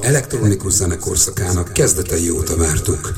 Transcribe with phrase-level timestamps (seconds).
[0.00, 3.12] az elektronikus zene korszakának kezdetei óta vártuk.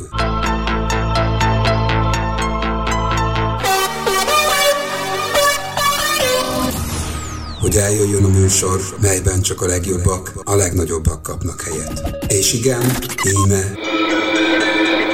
[7.60, 12.24] hogy eljöjjön a műsor, melyben csak a legjobbak, a legnagyobbak kapnak helyet.
[12.28, 12.82] És igen,
[13.28, 13.78] íme,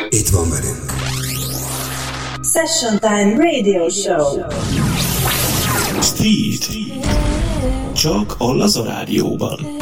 [0.08, 0.92] itt van velünk.
[2.52, 4.38] Session Time Radio Show.
[6.00, 6.64] Street.
[7.94, 9.81] Csak a Laza Rádióban.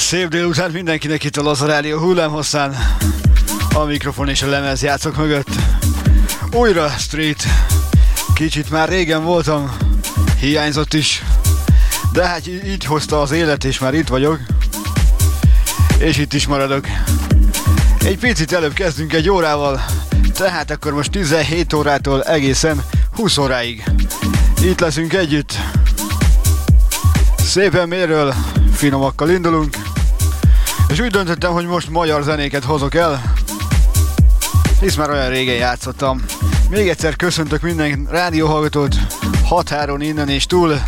[0.00, 2.76] Szép délután mindenkinek itt a Laza Rádió hullámhosszán.
[3.74, 5.48] A mikrofon és a lemez játszok mögött.
[6.52, 7.42] Újra Street.
[8.34, 9.76] Kicsit már régen voltam,
[10.40, 11.22] hiányzott is.
[12.12, 14.40] De hát így hozta az élet, és már itt vagyok.
[15.98, 16.86] És itt is maradok.
[18.04, 19.84] Egy picit előbb kezdünk egy órával,
[20.34, 23.84] tehát akkor most 17 órától egészen 20 óráig.
[24.62, 25.52] Itt leszünk együtt.
[27.38, 28.34] Szépen méről,
[28.74, 29.85] finomakkal indulunk.
[30.88, 33.32] És úgy döntöttem, hogy most magyar zenéket hozok el,
[34.80, 36.24] hisz már olyan régen játszottam.
[36.70, 38.96] Még egyszer köszöntök minden rádióhallgatót,
[39.44, 40.80] határon innen és túl.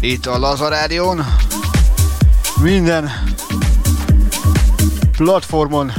[0.00, 1.26] Itt a Laza Rádión.
[2.60, 3.10] Minden
[5.16, 5.92] platformon,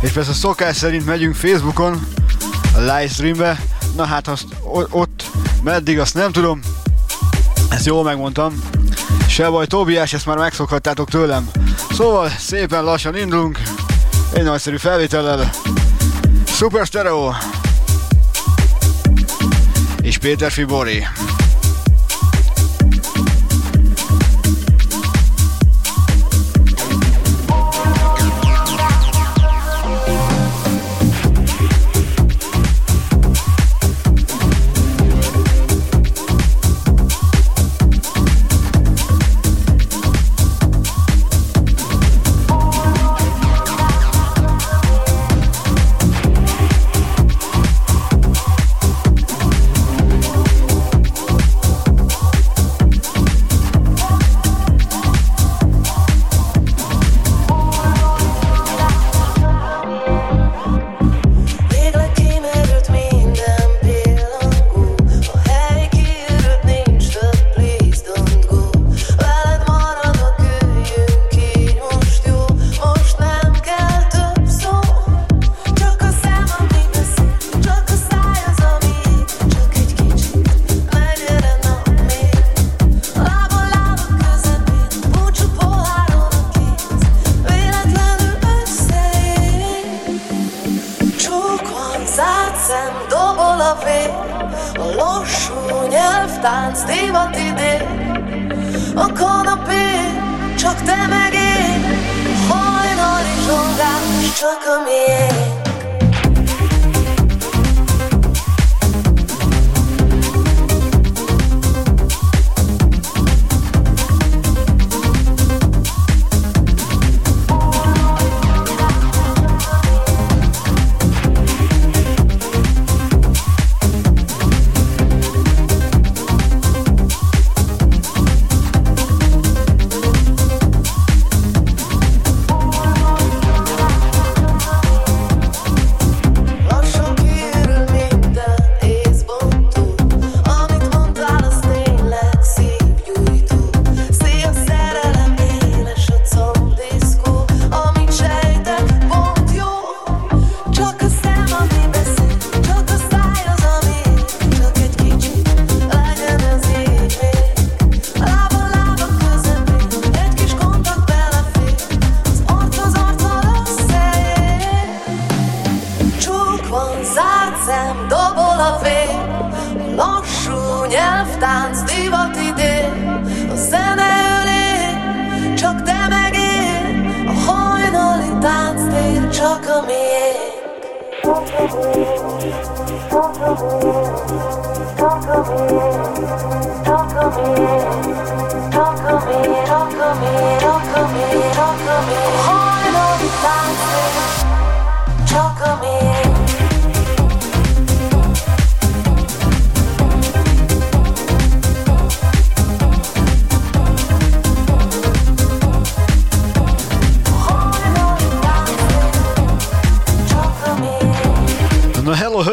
[0.00, 2.06] és persze szokás szerint megyünk Facebookon,
[2.74, 3.60] a livestreambe.
[3.96, 4.46] Na hát azt
[4.90, 5.30] ott
[5.62, 6.60] meddig azt nem tudom,
[7.70, 8.73] ezt jól megmondtam.
[9.34, 11.50] Se baj, Tobiás, ezt már megszokhattátok tőlem.
[11.90, 13.58] Szóval szépen lassan indulunk.
[14.32, 15.50] Egy nagyszerű felvétellel.
[16.46, 17.32] Super Stereo.
[20.02, 21.06] És Péter Fibori.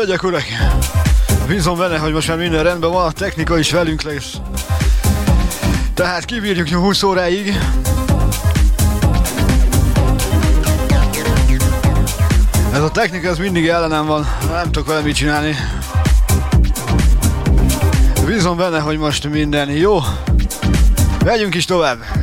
[0.01, 0.80] Hölgyek, urak!
[1.51, 4.37] Bízom benne, hogy most már minden rendben van, a technika is velünk lesz.
[5.93, 7.57] Tehát kibírjuk 20 óráig.
[12.73, 15.55] Ez a technika ez mindig ellenem van, nem tudok vele mit csinálni.
[18.25, 19.99] Bízom benne, hogy most minden jó.
[21.25, 22.20] Megyünk is tovább.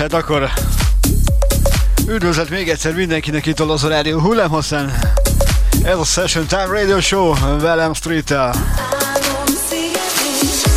[0.00, 0.50] Hát akkor
[2.08, 4.92] üdvözlet még egyszer mindenkinek itt a Laza Rádió hullámhosszán.
[5.82, 8.54] Ez a Session Time Radio Show velem Street-tel.
[8.94, 10.69] meg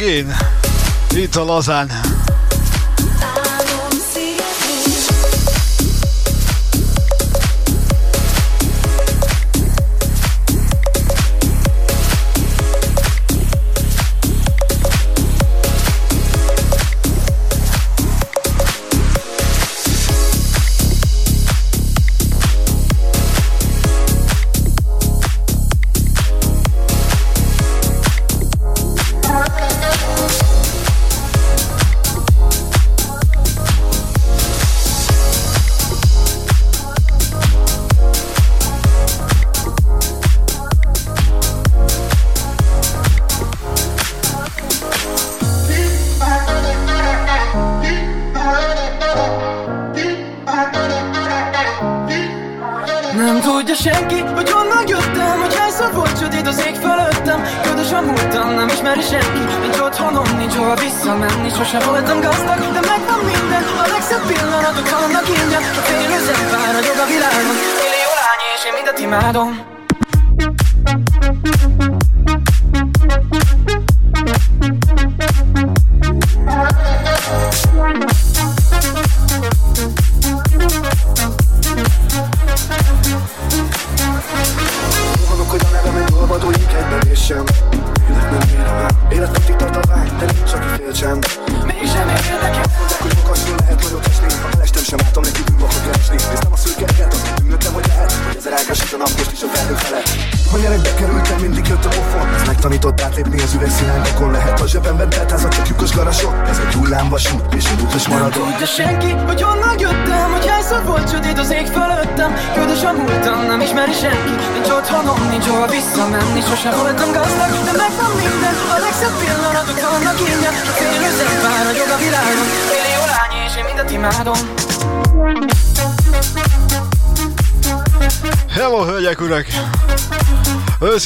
[0.00, 0.36] én,
[1.14, 1.90] itt a lazán.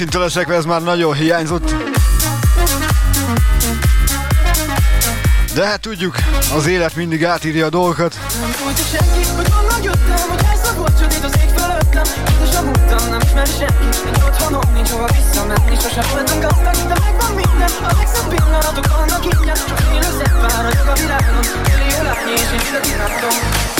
[0.00, 1.74] őszinte lesek, ez már nagyon hiányzott.
[5.54, 6.14] De hát tudjuk,
[6.54, 8.18] az élet mindig átírja a dolgokat.
[23.14, 23.77] Csak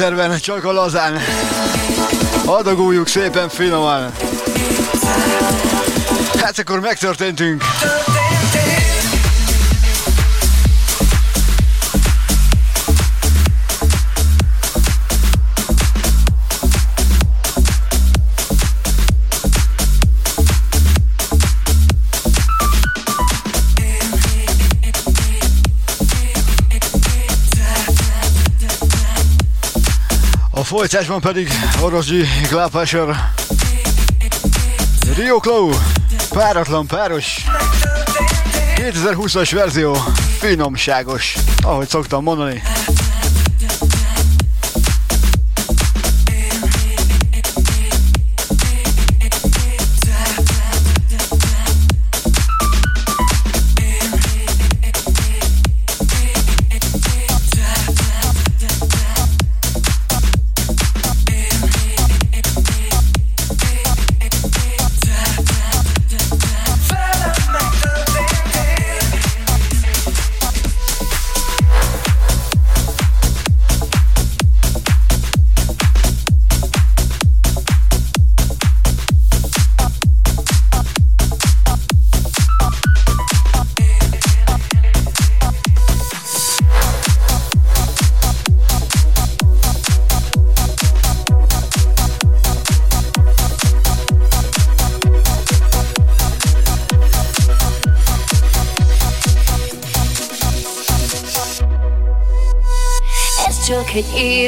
[0.00, 1.20] éterben, csak a lazán.
[2.44, 4.12] Adagoljuk szépen finoman.
[6.40, 7.64] Hát akkor megtörténtünk.
[30.68, 31.48] Folytásban pedig
[31.80, 33.16] Orosgyi Glápásor
[35.16, 35.70] Rio Clow
[36.28, 37.44] Páratlan páros.
[38.76, 39.96] 2020-as verzió
[40.38, 42.62] Finomságos Ahogy szoktam mondani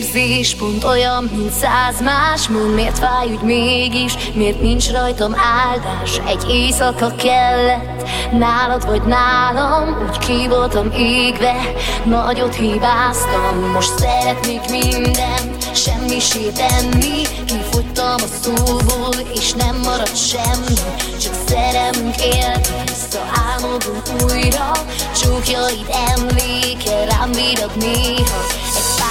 [0.00, 2.48] érzés Pont olyan, mint száz más.
[2.48, 4.14] Mond miért fáj úgy mégis?
[4.34, 6.20] Miért nincs rajtam áldás?
[6.26, 10.08] Egy éjszaka kellett Nálad vagy nálam.
[10.08, 11.54] Úgy ki voltam égve
[12.04, 13.70] Nagyot hibáztam.
[13.72, 20.74] Most szeretnék mindent Semmisé tenni Kifogytam a szóból És nem marad semmi.
[21.22, 24.70] Csak szerelmünk élt Visszaálmodunk újra.
[25.22, 25.86] Csókjaid
[26.16, 28.69] emléke Rám bírod néha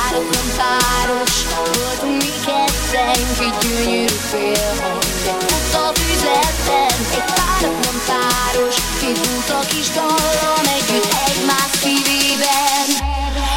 [0.10, 1.34] páratlan páros.
[1.74, 8.76] Voltunk mi ketten, egy gyönyörű félhang Egy a füzetben, egy páratlan páros.
[9.00, 12.88] Két buta kis dallam együtt egymás szívében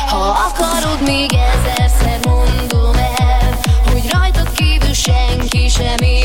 [0.08, 3.58] Ha akarod még ezerszer mondom el
[3.92, 6.21] Hogy rajtad kívül senki sem érdekel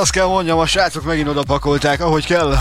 [0.00, 2.56] azt kell mondjam, a srácok megint oda pakolták, ahogy kell.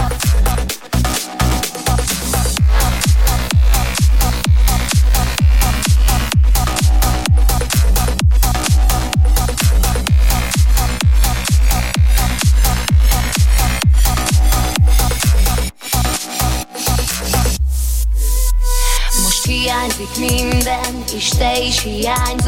[19.43, 22.38] hiányzik minden, és te is hiányzol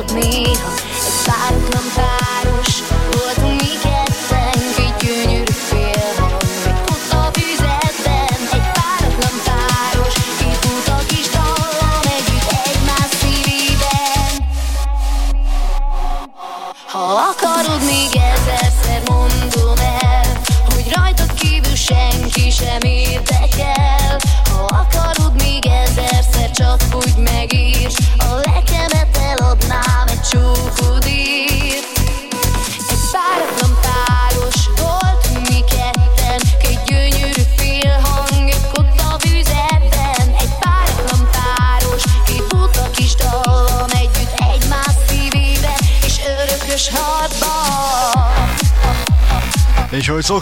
[0.00, 0.39] rám bírod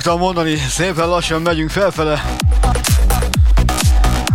[0.03, 2.37] szoktam mondani, szépen lassan megyünk felfele.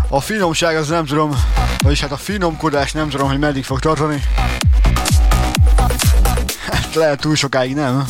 [0.07, 1.43] A finomság az nem tudom,
[1.83, 4.23] vagyis hát a finomkodás nem tudom, hogy meddig fog tartani.
[6.71, 8.05] Hát lehet túl sokáig nem.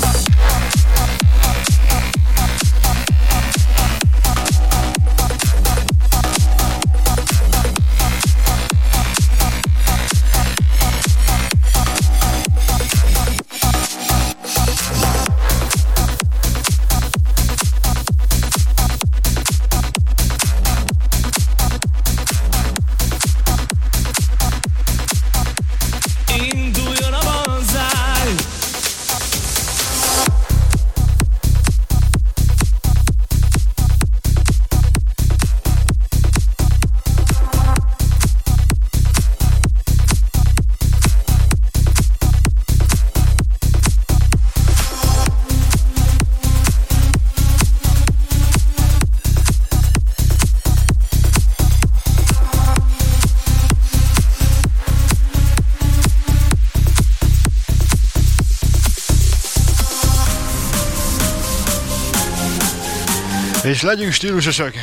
[63.84, 64.74] Legyünk stílusosak.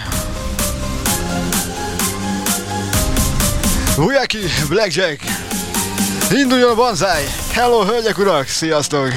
[3.98, 5.20] Ujaki, Blackjack.
[6.30, 7.24] Induljon a banzáj!
[7.52, 8.46] Hello, hölgyek, urak!
[8.46, 9.08] Sziasztok!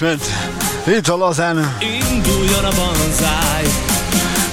[0.00, 0.24] Is ment.
[0.96, 1.76] Itt a lazán.
[1.80, 3.64] Induljon a banzáj.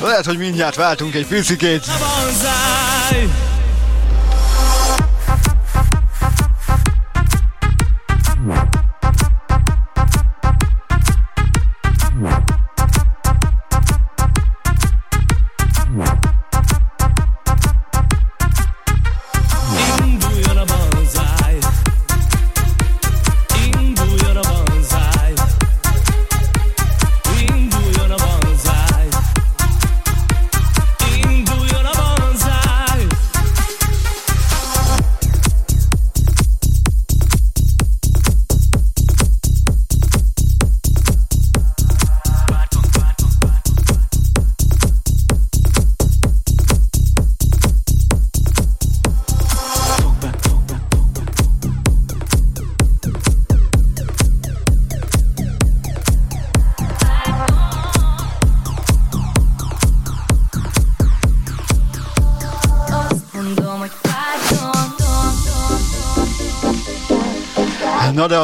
[0.02, 1.84] Lehet, hogy mindjárt váltunk egy picikét.
[1.88, 3.55] A banzáj.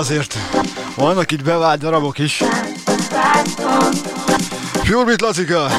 [0.02, 0.38] Azért.
[0.96, 2.44] Vannak itt bevált darabok is.
[4.84, 5.72] Purebit Lacika,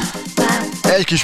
[0.81, 1.23] egy kis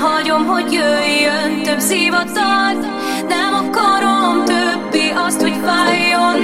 [0.00, 2.86] hagyom, hogy jöjjön több szivatat
[3.28, 6.36] Nem akarom többi azt, hogy fájjon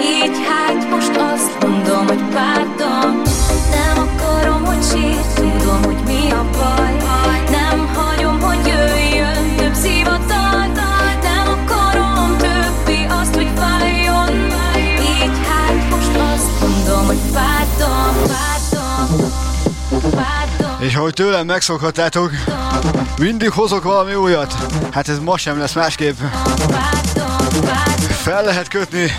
[0.00, 3.22] Így hát most azt mondom, hogy pártam.
[3.70, 7.31] Nem akarom, hogy sírt, tudom, hogy mi a baj.
[20.92, 21.46] Pardon.
[21.46, 22.30] megszokhattátok.
[23.18, 24.54] Mindig hozok valami újat.
[24.90, 26.18] Hát ez ma sem lesz másképp.
[28.22, 29.10] Fel lehet kötni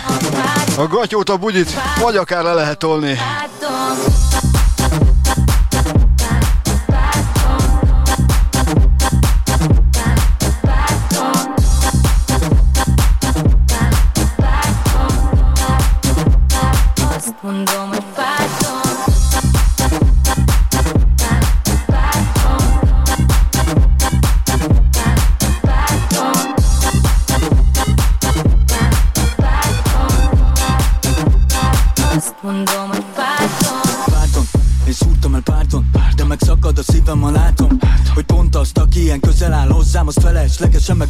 [0.76, 3.18] a gatyót, a bugyit, vagy akár le lehet tolni.
[40.64, 41.06] like a summer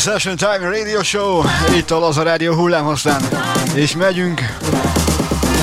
[0.00, 1.42] Session Time Radio Show,
[1.76, 3.22] itt a Laza Rádió hullámhosszán,
[3.74, 4.40] és megyünk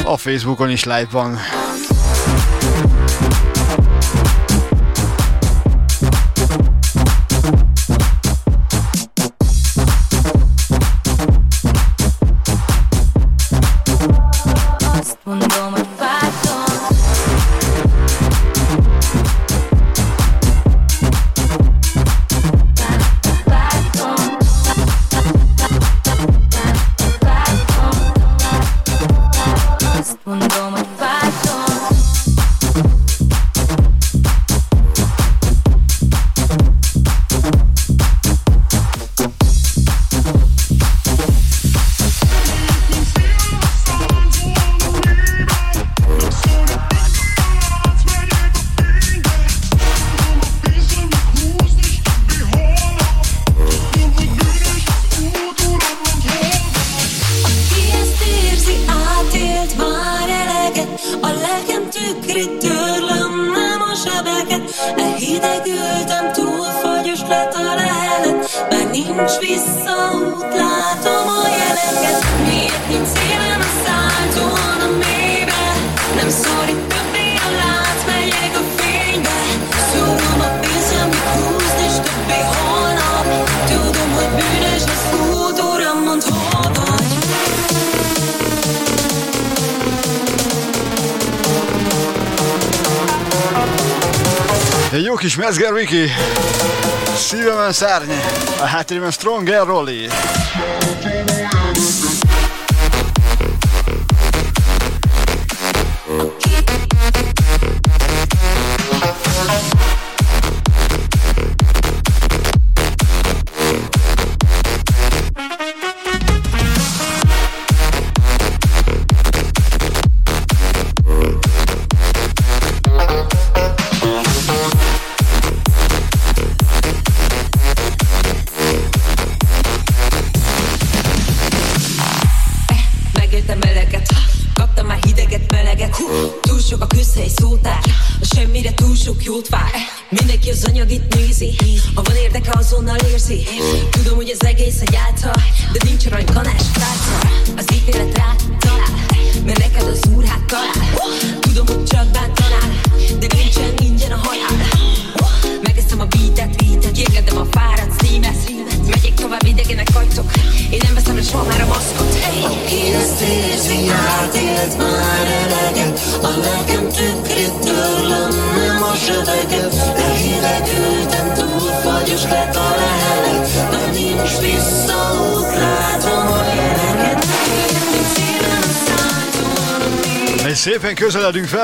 [0.03, 1.37] a Facebookon is live van.
[97.67, 98.21] koncernie.
[98.61, 100.09] A hát en strong roll i...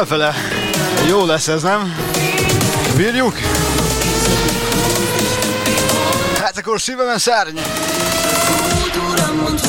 [0.05, 0.33] felfele.
[1.07, 1.95] Jó lesz ez, nem?
[2.95, 3.35] Bírjuk?
[6.41, 7.57] Hát akkor szívemen szárny.
[8.79, 9.59] Kultúra mond,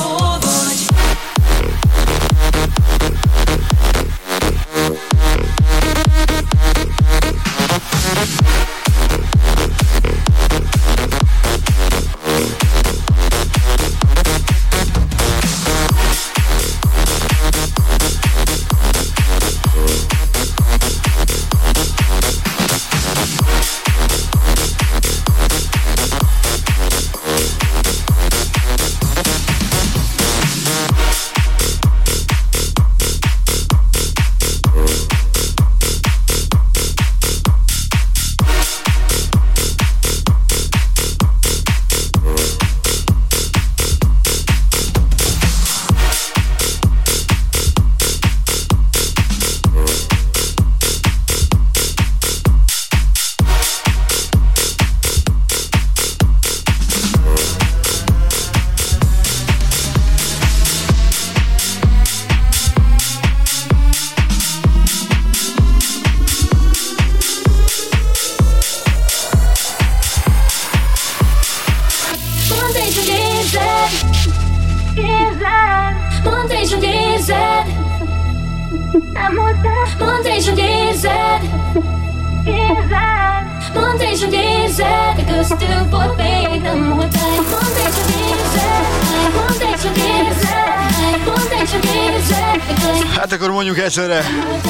[93.96, 94.24] elsőre.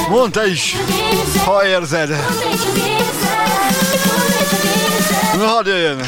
[0.08, 0.76] Mondta is,
[1.44, 2.08] ha érzed.
[5.36, 6.06] Na, hadd jöjjön!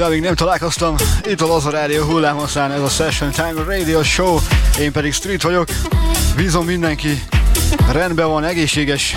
[0.00, 0.94] amivel még nem találkoztam.
[1.22, 4.38] Itt a Laza Rádió hullámhosszán, ez a Session Time Radio Show.
[4.78, 5.68] Én pedig Street vagyok.
[6.36, 7.22] Bízom mindenki,
[7.92, 9.16] rendben van, egészséges.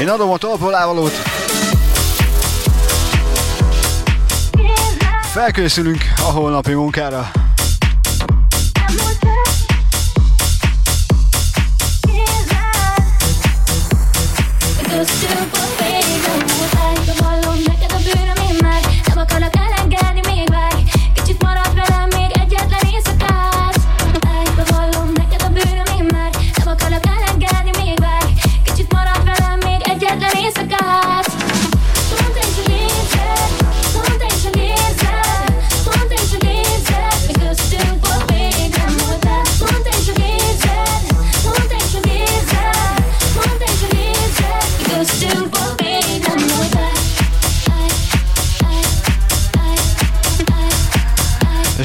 [0.00, 1.22] Én adom a talpalávalót.
[5.32, 7.41] Felkészülünk a holnapi munkára.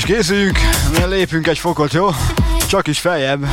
[0.08, 0.60] készüljünk,
[0.92, 2.10] mert lépünk egy fokot, jó?
[2.68, 3.48] Csak is feljebb.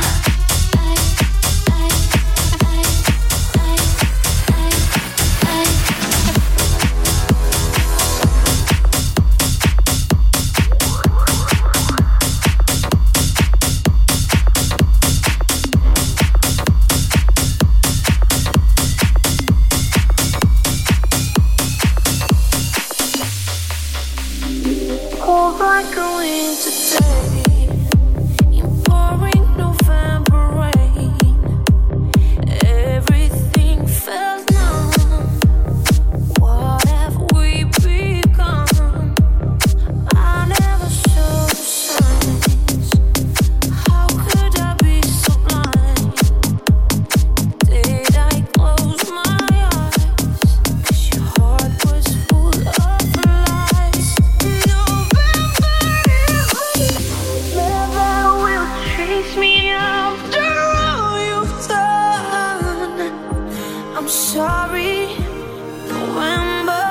[65.87, 66.83] November.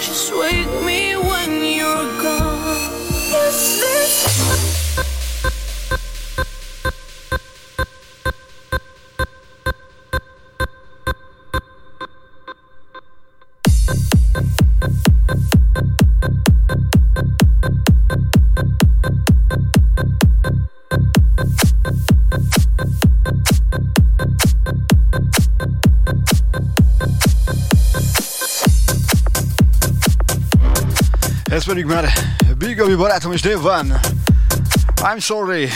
[0.00, 1.13] Just wake me
[31.74, 32.12] Maverick már
[32.58, 34.00] Big Gabi barátom és Dave Van.
[34.96, 35.68] I'm sorry.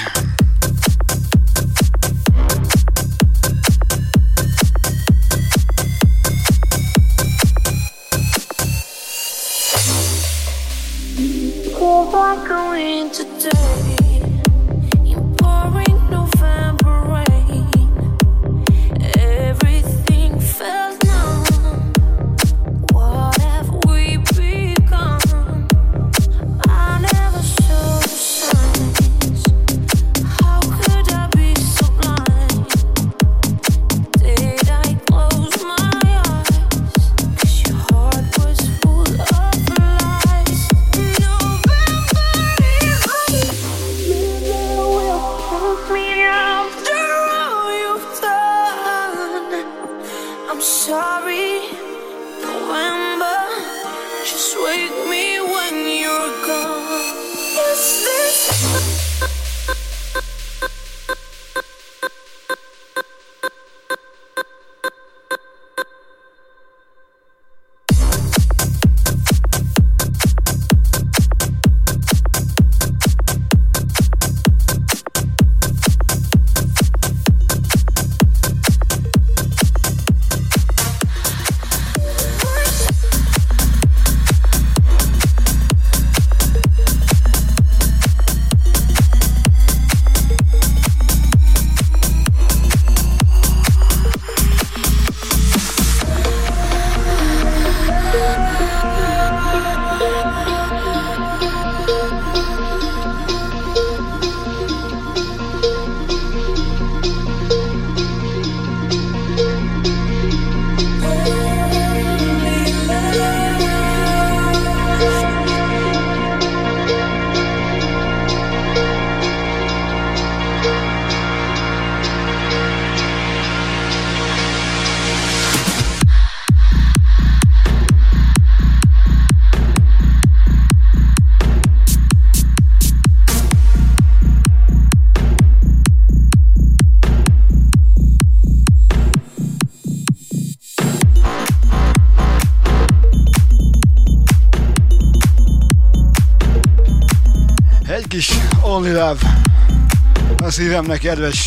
[150.68, 151.37] szívemnek, kedves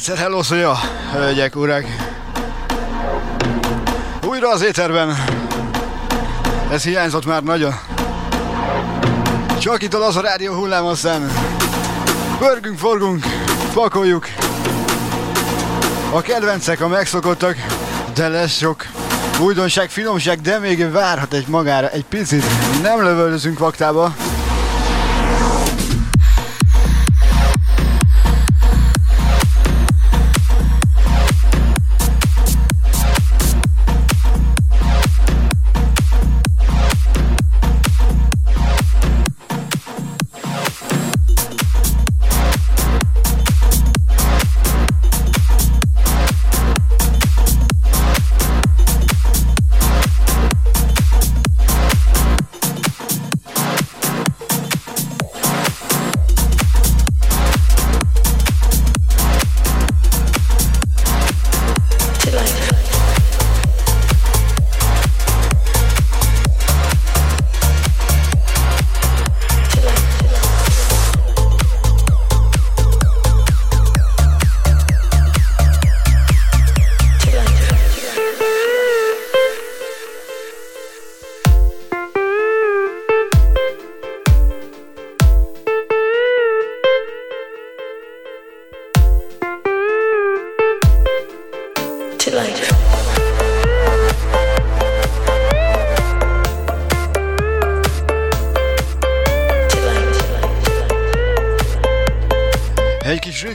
[0.00, 0.78] egyszer hello szója,
[1.12, 1.84] hölgyek, urak!
[4.26, 5.16] Újra az éterben!
[6.70, 7.74] Ez hiányzott már nagyon.
[9.58, 11.30] Csak itt az a rádió hullám aztán.
[12.38, 13.24] Pörgünk, forgunk,
[13.72, 14.26] pakoljuk.
[16.12, 17.56] A kedvencek, a megszokottak,
[18.14, 18.86] de lesz sok
[19.40, 22.44] újdonság, finomság, de még várhat egy magára egy picit.
[22.82, 24.14] Nem lövöldözünk vaktába.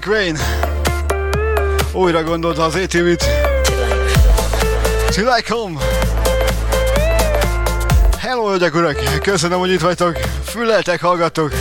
[0.06, 0.38] Rain.
[1.93, 3.26] Újra gondolta az ATV-t.
[5.10, 5.80] Till I come.
[8.20, 9.22] Hello, hölgyek, urak!
[9.22, 10.18] Köszönöm, hogy itt vagytok.
[10.45, 11.51] Füleltek, hallgattok.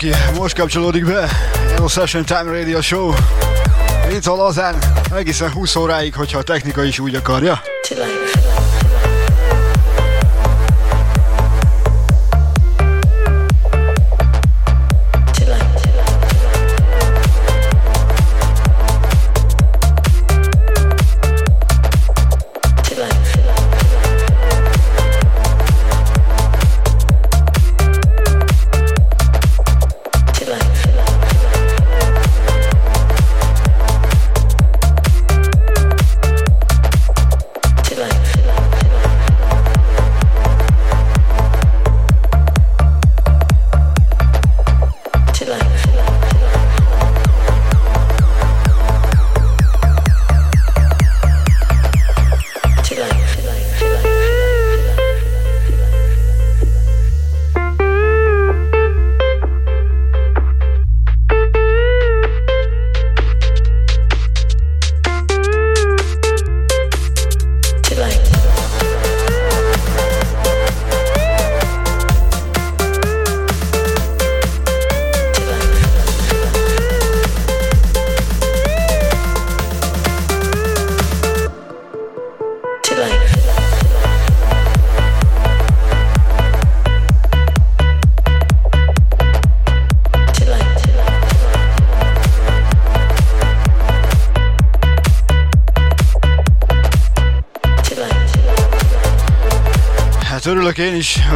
[0.00, 1.28] Valaki most kapcsolódik be,
[1.68, 3.12] Hello Session Time Radio Show,
[4.10, 4.74] itt a lazán,
[5.14, 7.73] egészen 20 óráig, hogyha a technika is úgy akarja.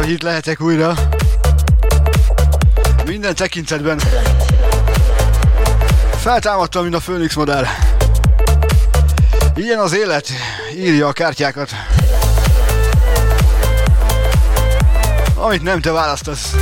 [0.09, 0.93] Hogy itt lehetek újra.
[3.05, 3.99] Minden tekintetben.
[6.21, 7.65] Feltámadtam, mint a Phoenix modell.
[9.55, 10.27] Ilyen az élet,
[10.75, 11.69] írja a kártyákat.
[15.35, 16.55] Amit nem te választasz.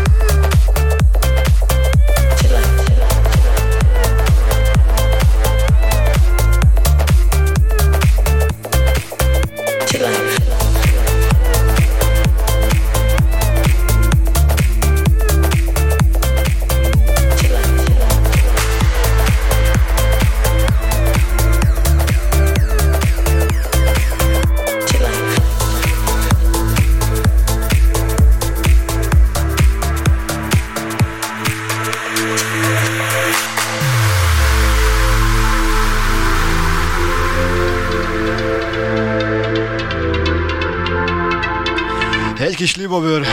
[42.88, 43.26] Libabőr.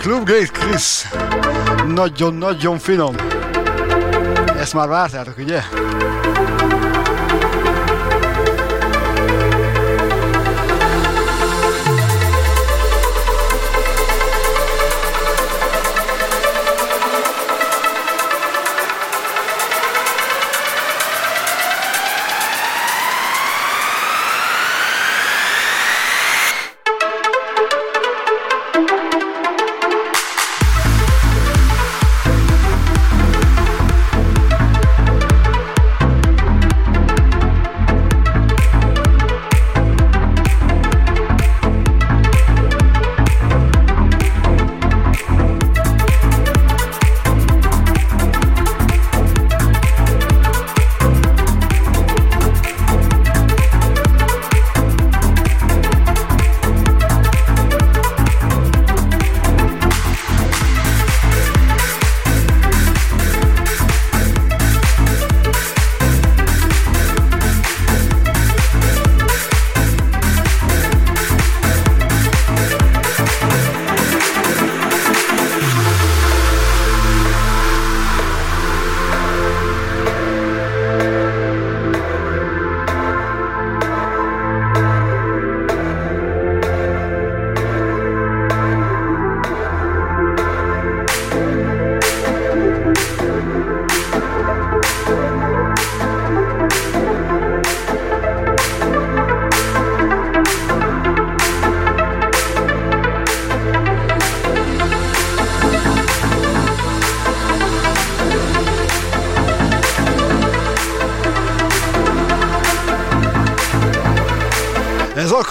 [0.00, 1.08] Club Great Chris.
[1.86, 3.14] Nagyon-nagyon finom.
[4.58, 5.62] Ezt már vártátok, ugye?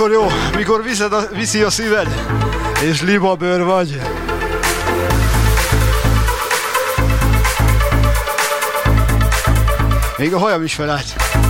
[0.01, 2.07] Akkor jó, mikor viszed a, viszi a szíved,
[2.83, 4.01] és libabőr vagy.
[10.17, 11.40] Még a hajam is felállt.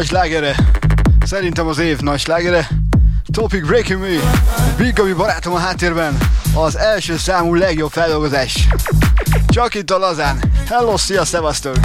[0.00, 0.56] Nagy slágere.
[1.24, 2.68] Szerintem az év nagy slágere.
[3.32, 4.40] Topic Breaking Me.
[4.76, 6.18] Big Gabi barátom a háttérben.
[6.54, 8.68] Az első számú legjobb feldolgozás.
[9.46, 10.38] Csak itt a lazán.
[10.68, 11.76] Hello, szia, szevasztok!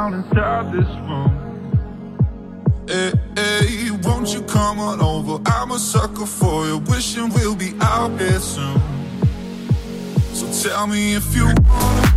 [0.00, 1.30] down inside this room.
[2.88, 5.42] Hey, hey, won't you come on over?
[5.44, 8.80] I'm a sucker for you, wishing we'll be out here soon.
[10.32, 12.09] So tell me if you wanna.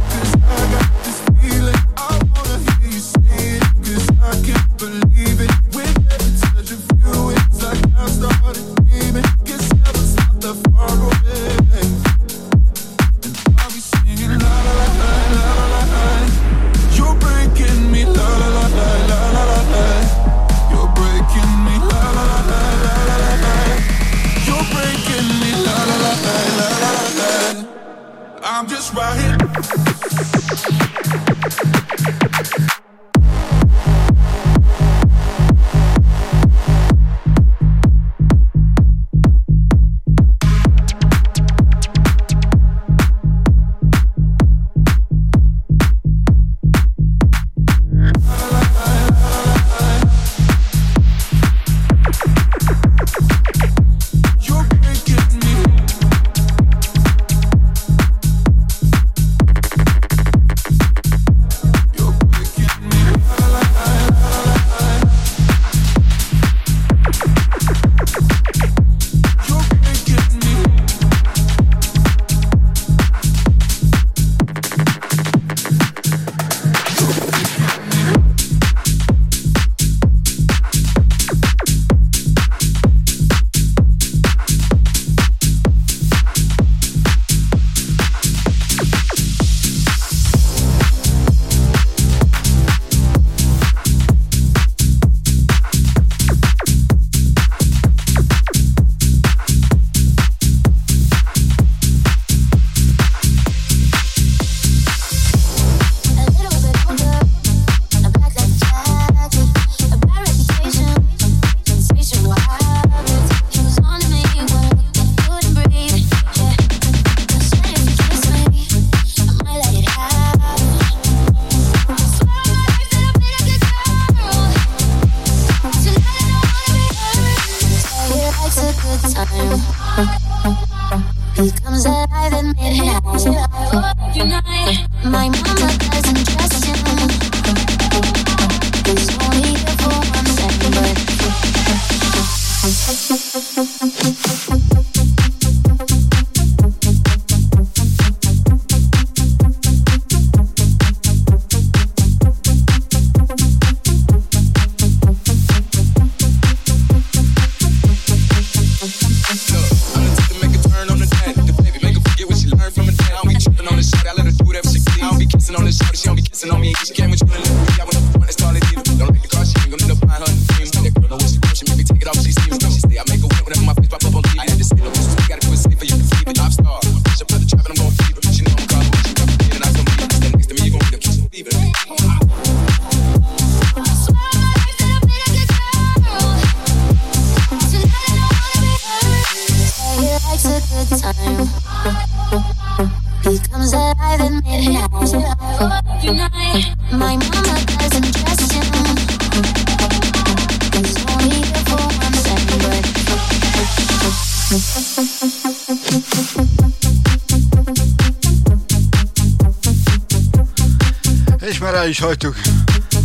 [212.03, 212.35] Hagytuk,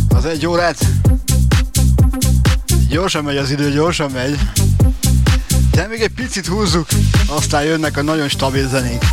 [0.09, 0.85] az egy órát.
[2.89, 4.39] Gyorsan megy az idő, gyorsan megy.
[5.71, 6.87] De még egy picit húzzuk,
[7.27, 9.05] aztán jönnek a nagyon stabil zenék.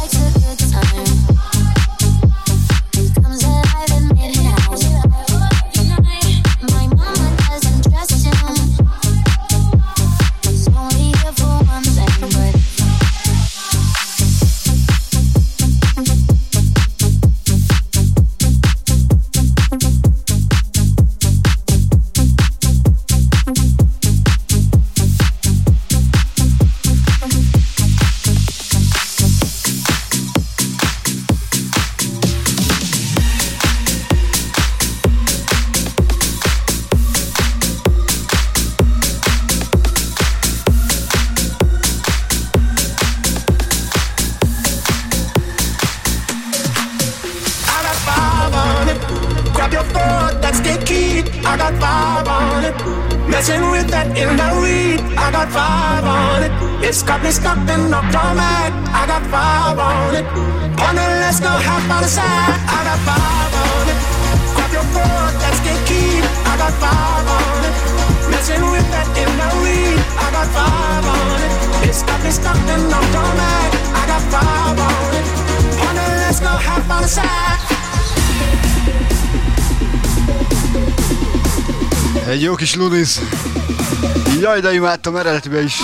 [84.77, 85.81] imádtam eredetibe is.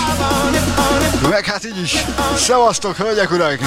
[1.29, 2.05] Meg hát így is.
[2.35, 3.59] Szevasztok, hölgyek, urak!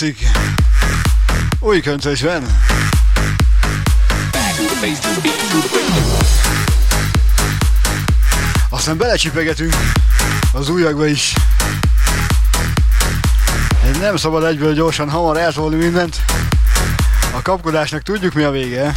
[0.00, 0.30] Régi klasszik.
[1.60, 2.44] Új könyvben.
[8.70, 9.74] Aztán belecsipegetünk
[10.52, 11.34] az újakba is.
[14.00, 16.20] Nem szabad egyből gyorsan, hamar eltolni mindent.
[17.36, 18.94] A kapkodásnak tudjuk mi a vége.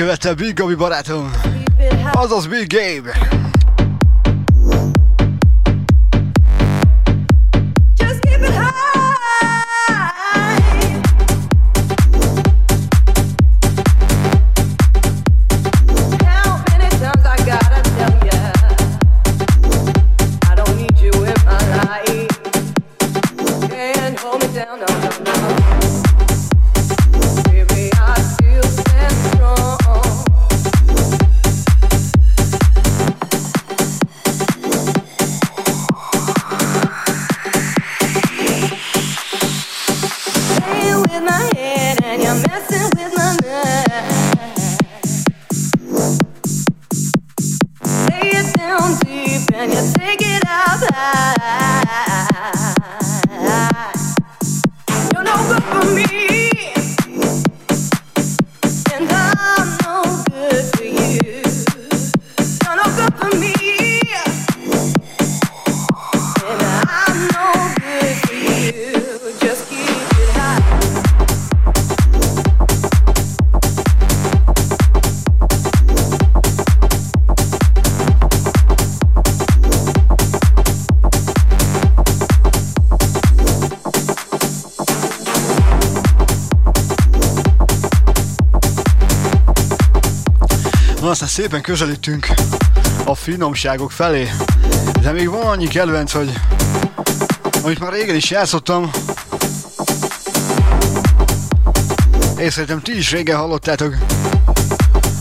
[0.00, 1.30] Elkövette Big Gabi barátom.
[2.12, 3.12] Azaz Big Gabe.
[91.44, 92.26] Szépen közelítünk
[93.04, 94.30] a finomságok felé.
[95.00, 96.32] De még van annyi kedvenc, hogy
[97.62, 98.90] amit már régen is játszottam,
[102.36, 103.96] és szerintem ti is régen hallottátok,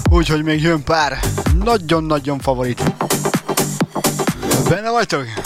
[0.09, 1.19] úgyhogy még jön pár
[1.63, 2.83] nagyon-nagyon favorit.
[4.69, 5.42] Benne vagytok?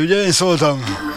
[0.00, 1.09] Ugye én szóltam.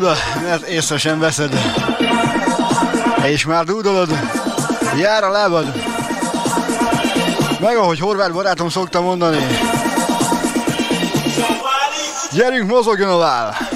[0.00, 1.60] Oda, mert észre sem veszed.
[3.22, 4.18] És már dúdolod,
[4.98, 5.72] jár a lábad.
[7.60, 9.46] Meg ahogy horvát barátom szokta mondani.
[12.32, 13.69] Gyerünk, mozogjon a vál!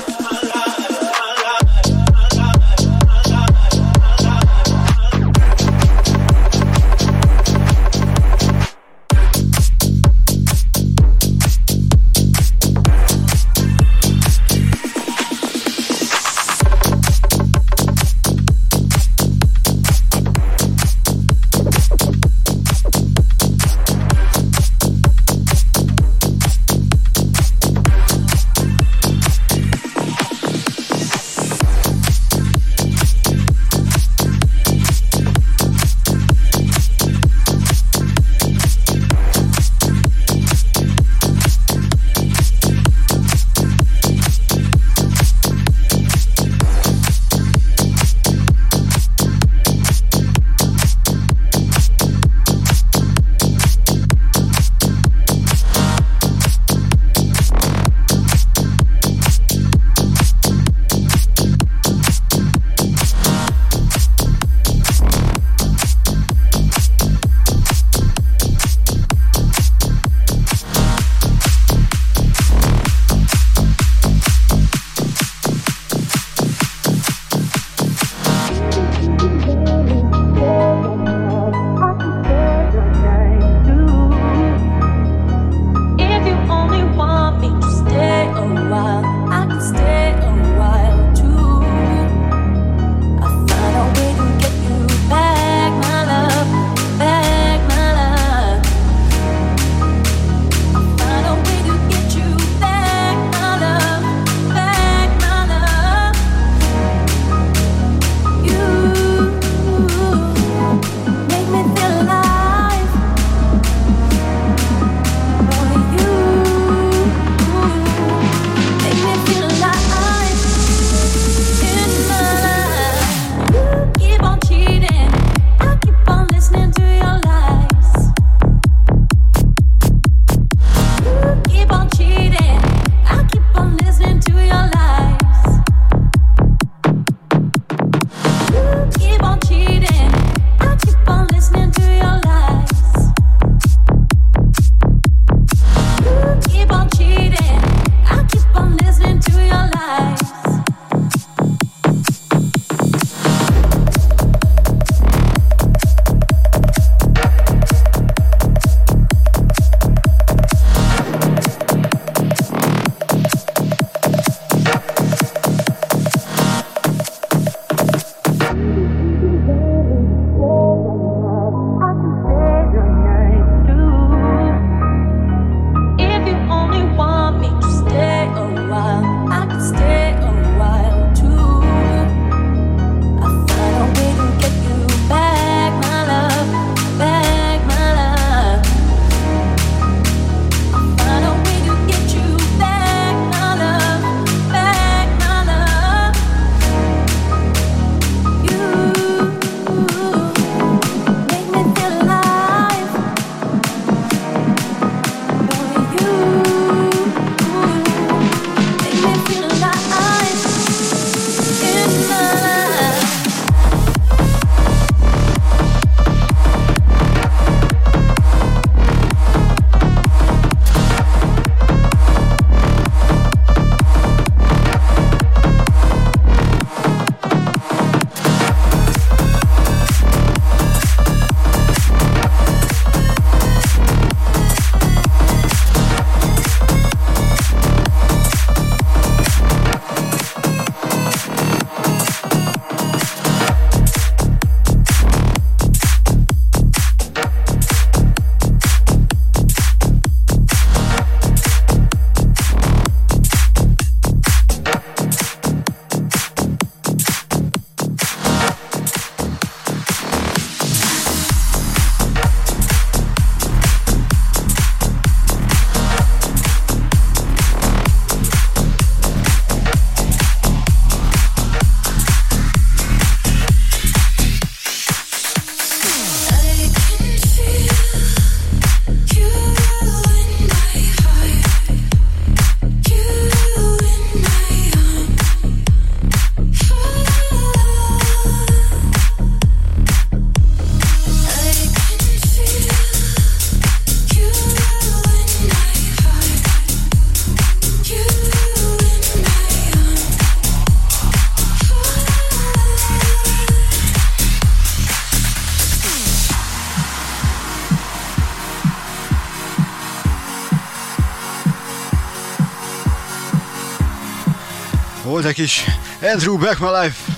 [315.35, 315.65] Egy kis
[316.13, 317.13] Andrew Back My Life.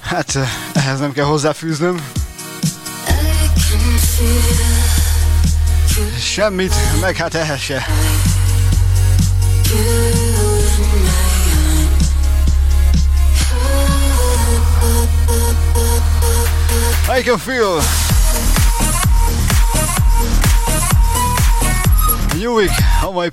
[0.00, 0.38] Hát
[0.72, 2.00] ehhez nem kell hozzáfűznöm.
[6.20, 7.86] Semmit, meg hát ehhez se.
[17.18, 17.82] I can feel
[22.36, 22.72] New week
[23.02, 23.28] on my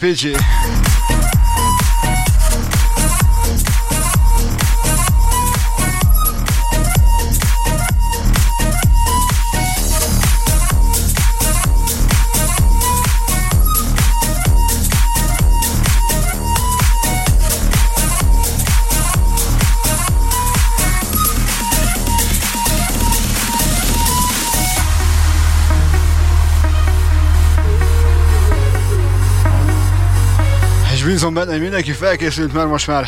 [31.22, 33.07] bízom benne, hogy mindenki felkészült, mert most már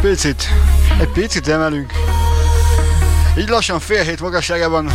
[0.00, 0.48] picit,
[1.00, 1.92] egy picit emelünk.
[3.38, 4.90] Így lassan fél hét magasságában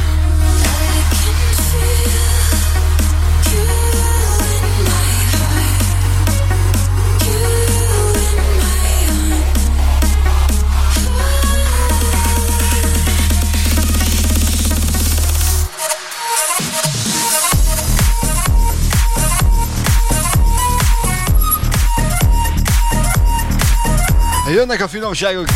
[24.50, 25.48] Jönnek a finomságok.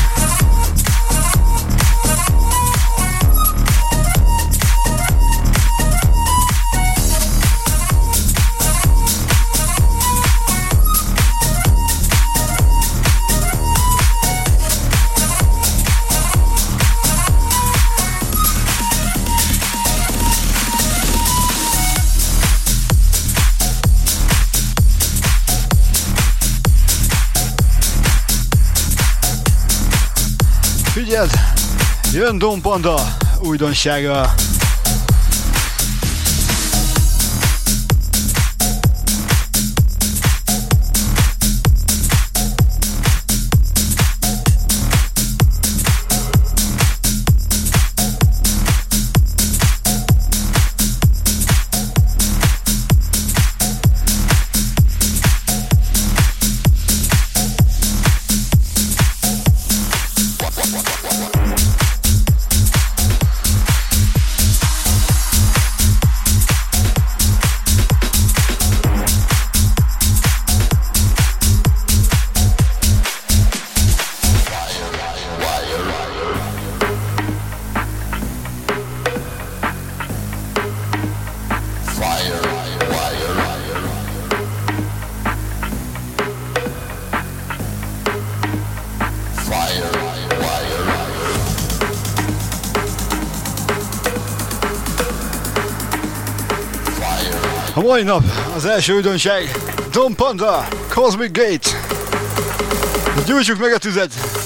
[32.13, 34.33] Jön Dom Panda újdonsága.
[97.93, 98.23] Mai nap
[98.55, 99.51] az első újdonság
[99.91, 101.69] Don Panda, Cosmic Gate.
[103.25, 104.42] Gyújtsuk meg a tüzet!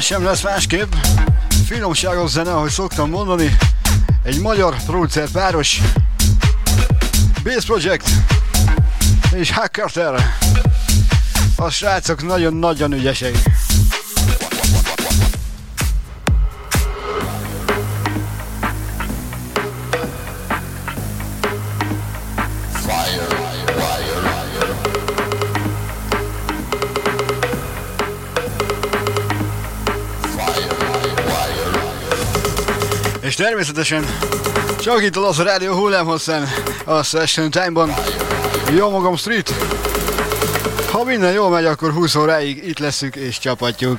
[0.00, 0.92] Sem lesz másképp.
[1.66, 3.56] Finomságos zene, ahogy szoktam mondani.
[4.22, 5.80] Egy magyar producer páros.
[7.42, 8.08] Bass Project
[9.34, 10.36] és Hackerter.
[11.56, 13.34] A srácok nagyon-nagyon ügyesek.
[33.50, 34.04] Természetesen
[34.80, 36.48] csak itt a Laza Rádió hullámhosszán,
[36.84, 37.94] a Session Time-ban,
[38.76, 39.54] jó magam Street.
[40.90, 43.98] Ha minden jól megy, akkor 20 óráig itt leszünk és csapatjuk.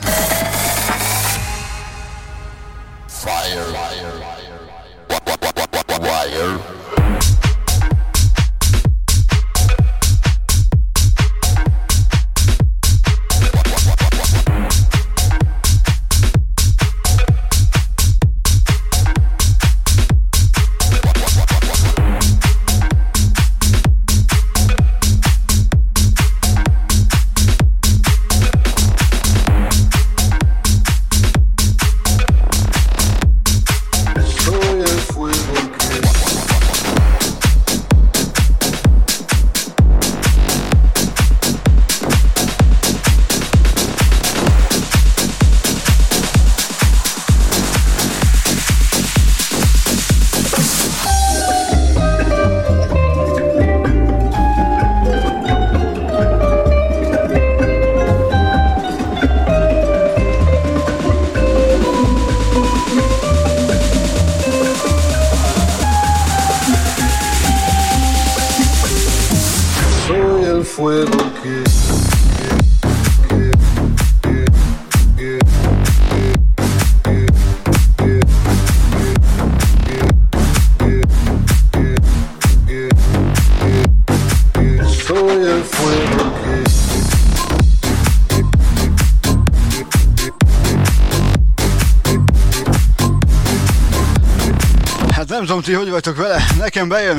[95.46, 97.18] Tudom ti, hogy vagytok vele, nekem bejön.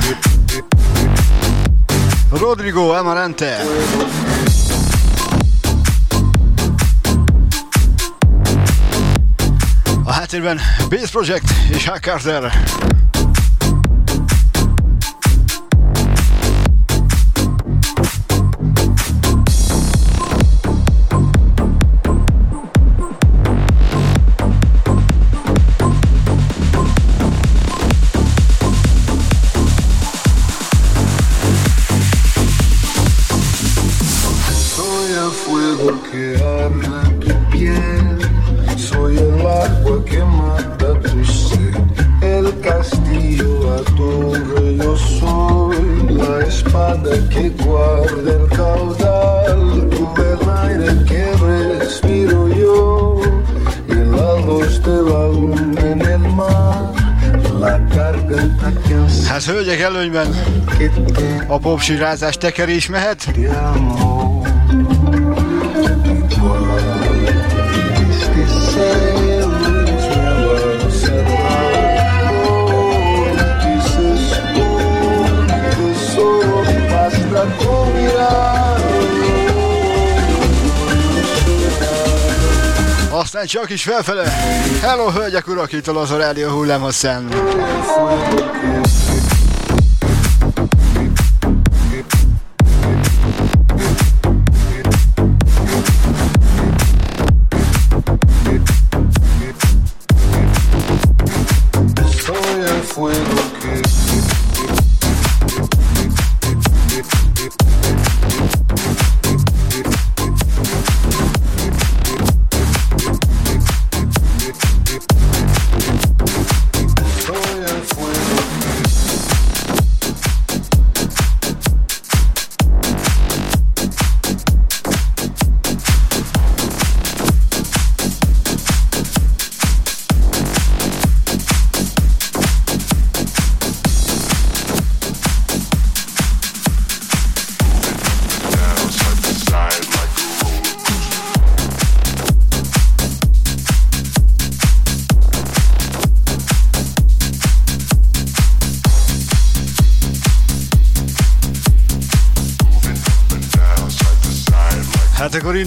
[2.31, 3.65] Rodrigo Amarante.
[10.05, 12.53] A háttérben Bass Project és Hack Carter.
[61.47, 63.31] A popsirázás tekerés mehet?
[83.11, 84.33] Aztán csak is felfele.
[84.81, 87.29] Hello, hölgyek, urak, itt a Laza Rádió hullámhosszán.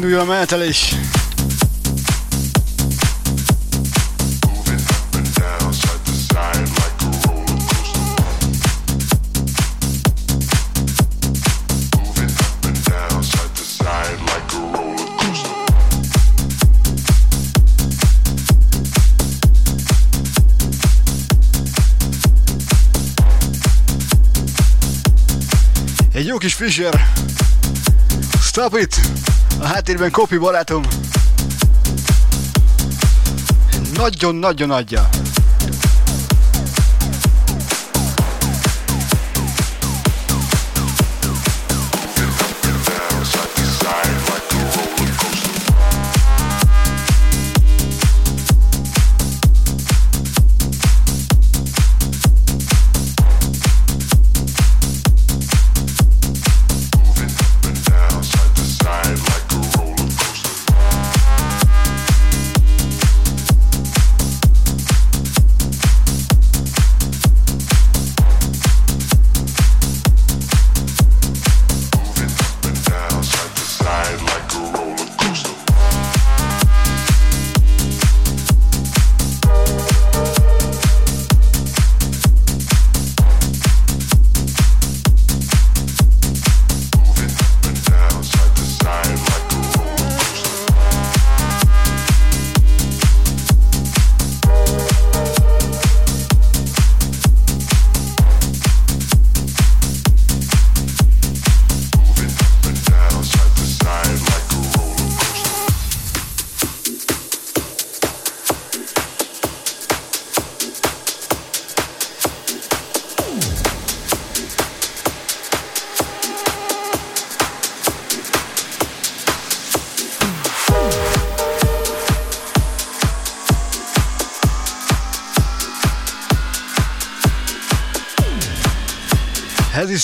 [0.06, 0.96] Akkor induljon a menetelés.
[26.14, 27.12] Egy jó kis Fischer.
[28.42, 29.25] Stop it!
[29.66, 30.84] A háttérben Kopi barátom.
[33.94, 35.10] Nagyon-nagyon adja.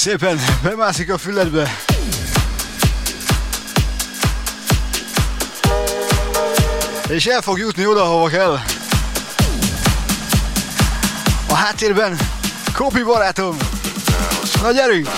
[0.02, 1.76] Szépen bemászik a füledbe.
[7.08, 8.60] És el fog jutni oda, hova kell.
[11.50, 12.18] A háttérben
[12.74, 13.58] Kopi barátom.
[14.62, 15.10] Na gyerünk!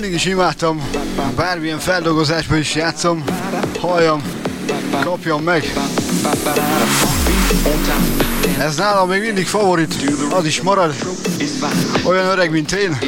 [0.00, 0.88] Mindig is imádtam,
[1.36, 3.24] bármilyen feldolgozásban is játszom,
[3.80, 4.22] halljam,
[5.00, 5.72] kapjam meg.
[8.58, 9.94] Ez nálam még mindig favorit,
[10.30, 10.94] az is marad.
[12.04, 12.98] Olyan öreg, mint én.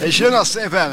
[0.00, 0.92] És jön a szépen!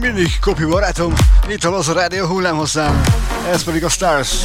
[0.00, 1.12] még mindig Kopi barátom,
[1.48, 3.02] itt van az a rádió hullám hozzám,
[3.50, 4.44] ez pedig a Stars.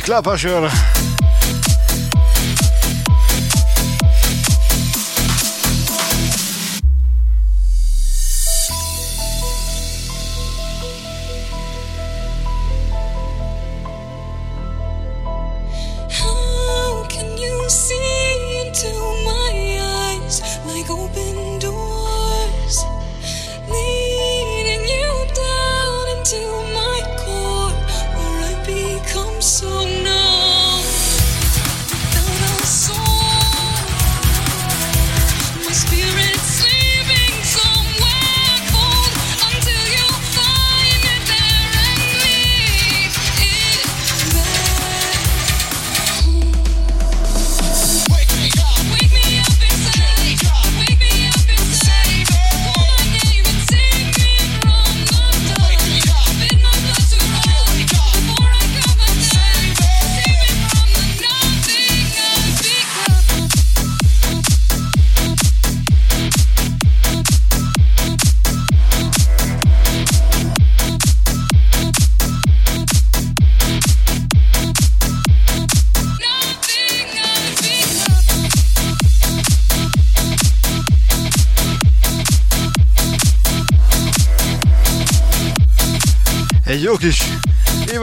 [0.00, 1.09] natürlich klar, Paschör.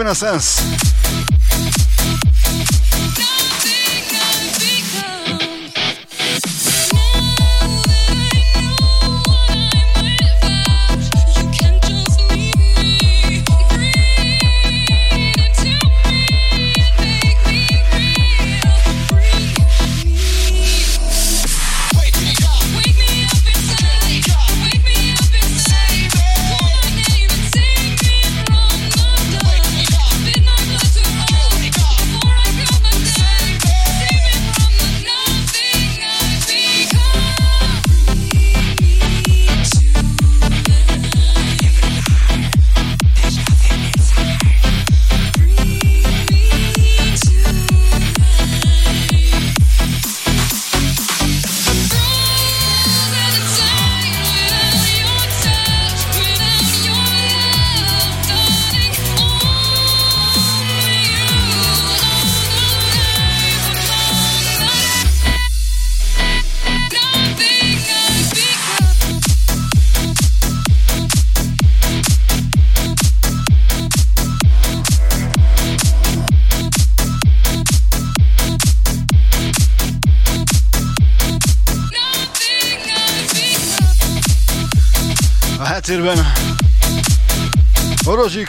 [0.07, 0.96] Renaissance.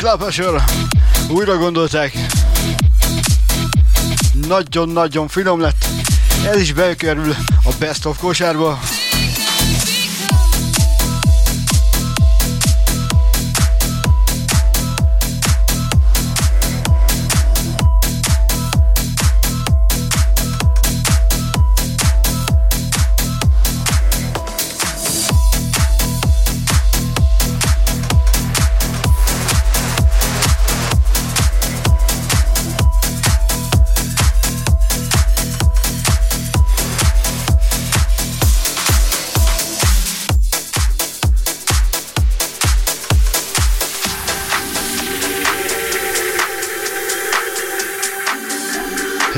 [0.09, 0.63] Slapasről
[1.31, 2.13] újra gondolták.
[4.49, 5.87] Nagyon-nagyon finom lett.
[6.47, 8.79] Ez is bekerül a Best of kosárba.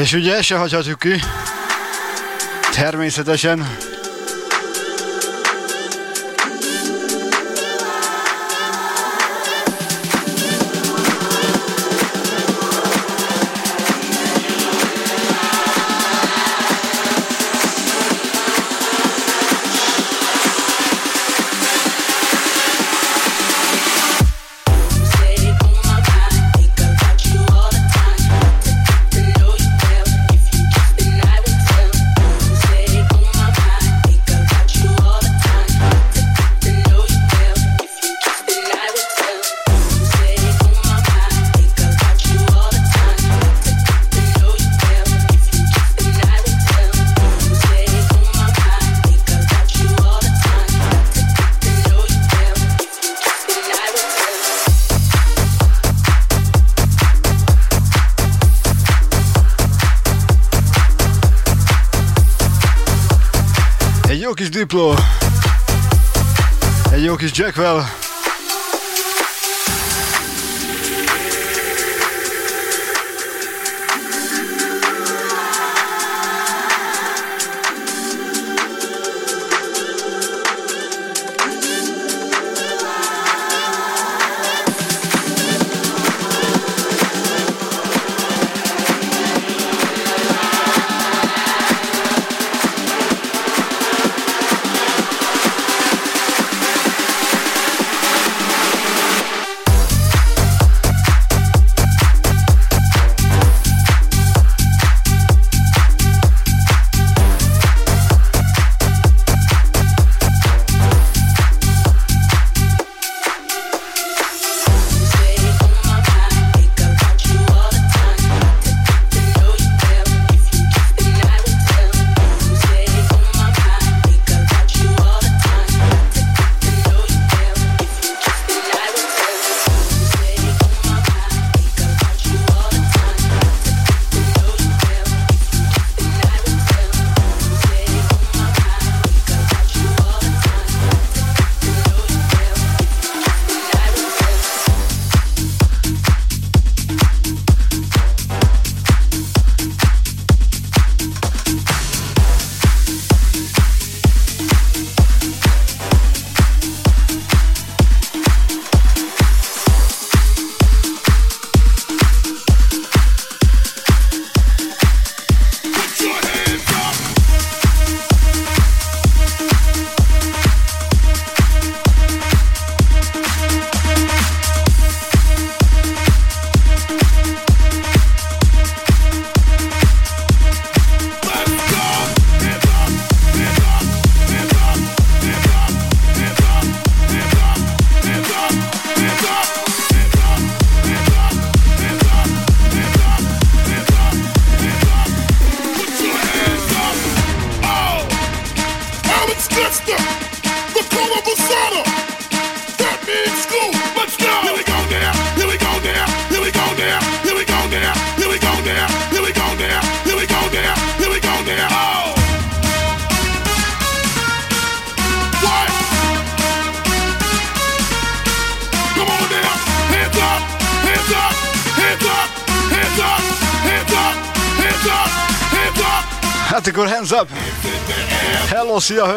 [0.01, 1.21] És ugye se hagyhatjuk ki,
[2.73, 3.77] természetesen
[67.51, 68.00] ik wel.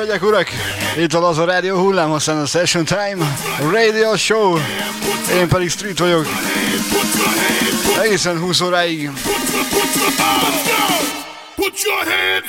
[0.03, 0.47] Hölgyek, urak!
[0.97, 3.35] Itt a Laza Rádió hullámhosszán a Session Time
[3.71, 4.57] Radio Show.
[5.35, 6.27] Én pedig Street vagyok.
[8.03, 9.11] Egészen 20 óráig.
[11.55, 12.42] Put your hands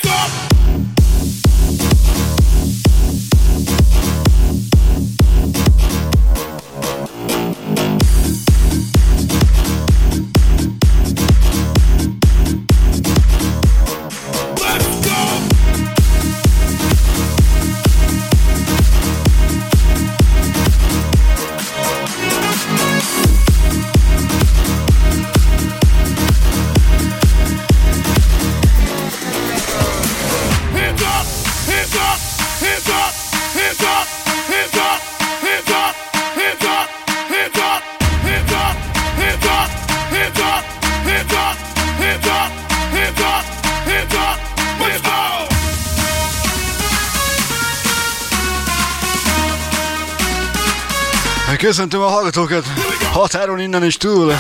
[51.75, 52.67] Köszöntöm a hallgatókat
[53.13, 54.33] határon innen is túl.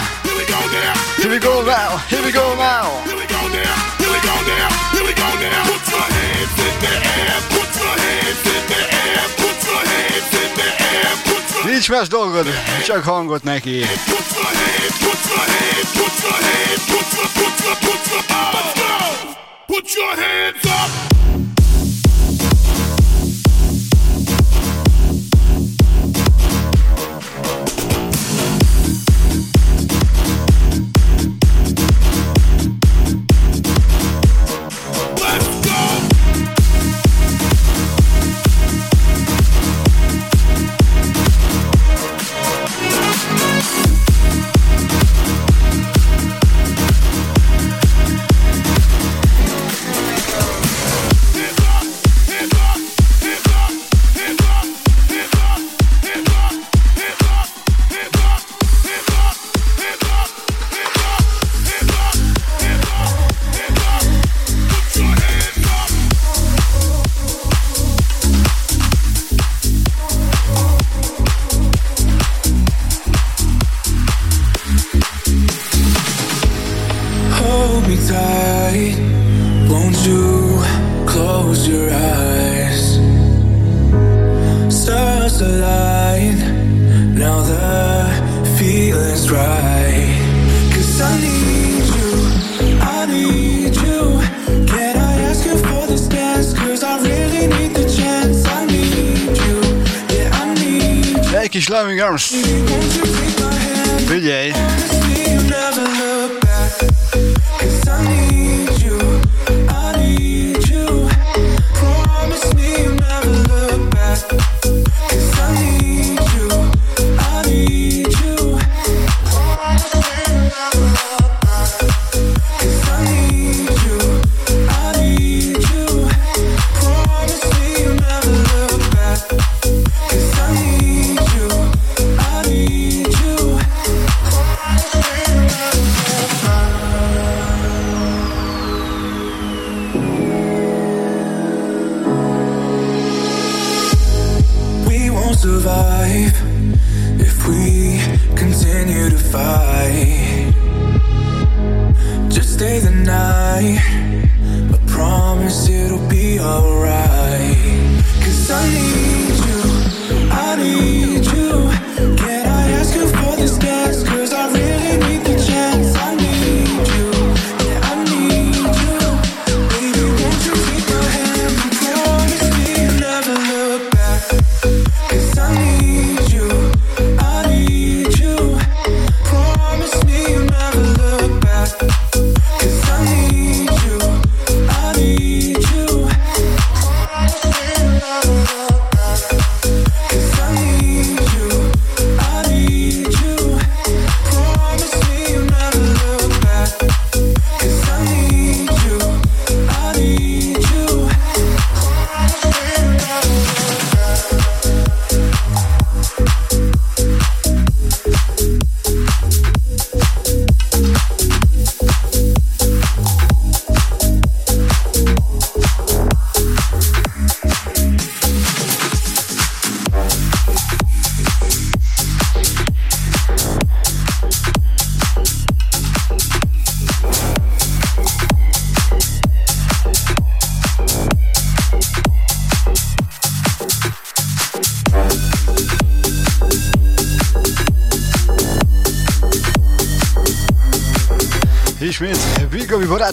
[1.16, 2.85] Here we go now, here we go now.
[11.65, 12.47] Nincs más dolgod,
[12.85, 13.81] csak hangot neki.
[13.81, 14.43] put your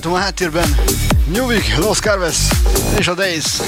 [0.01, 0.75] látom a háttérben
[1.25, 2.37] Newvik, Los Carves
[2.97, 3.61] és a Days.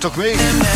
[0.00, 0.69] took me.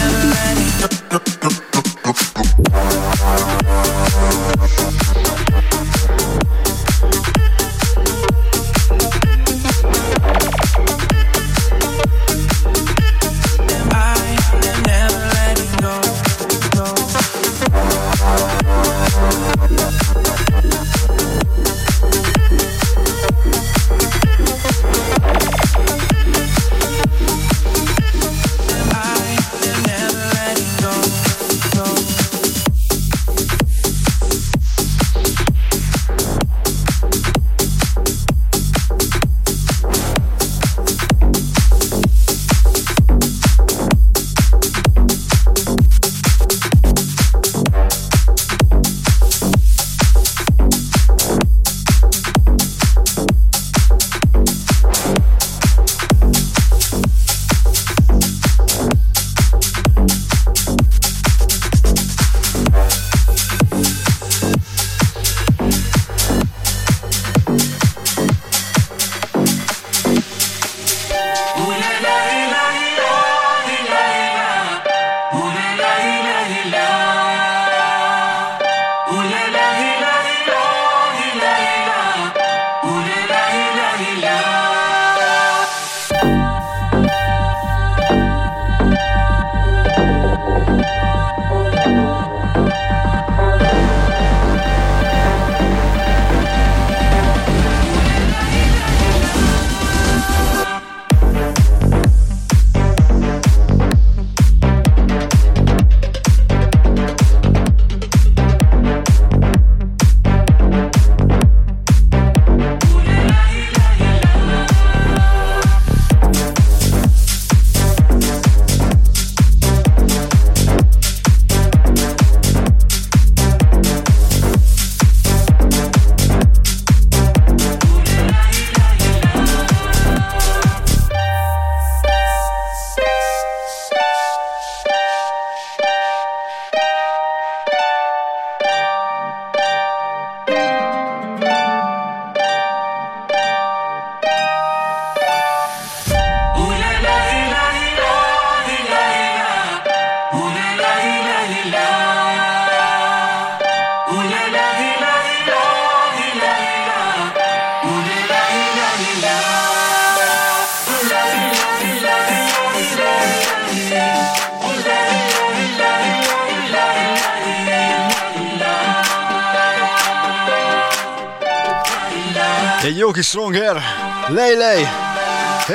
[174.35, 174.89] Lejlej,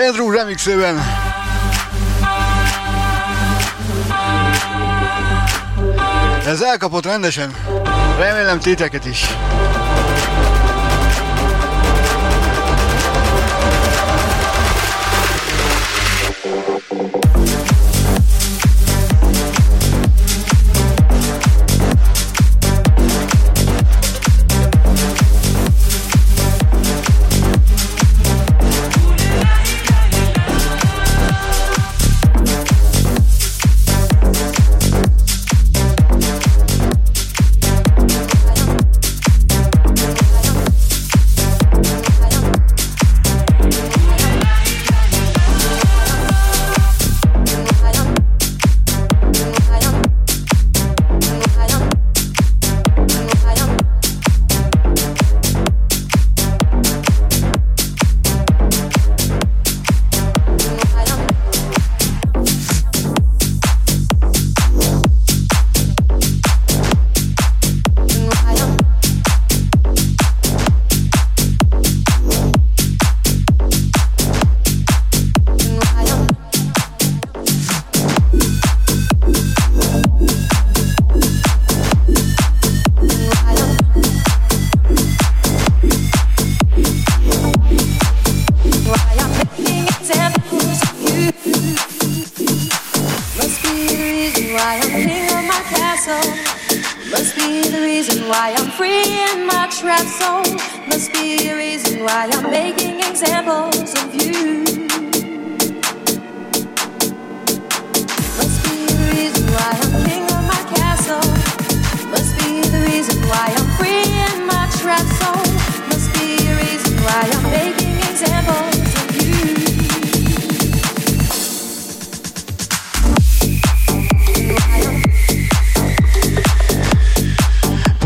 [0.07, 1.01] Andrew remixében.
[6.45, 7.55] Ez elkapott rendesen.
[8.17, 9.25] Remélem titeket is.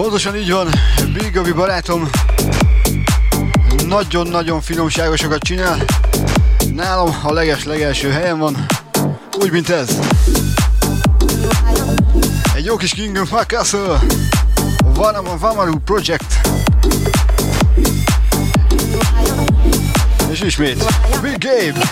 [0.04, 0.70] Pontosan így van,
[1.14, 2.10] Big barátom
[3.88, 5.78] nagyon-nagyon finomságosokat csinál.
[6.74, 8.66] Nálam a leges-legelső helyen van,
[9.40, 10.00] úgy mint ez.
[12.56, 14.00] Egy jó kis King of Castle,
[14.84, 16.48] Vanamon Vamaru Project.
[20.32, 20.84] És ismét,
[21.22, 21.92] Big Gabe!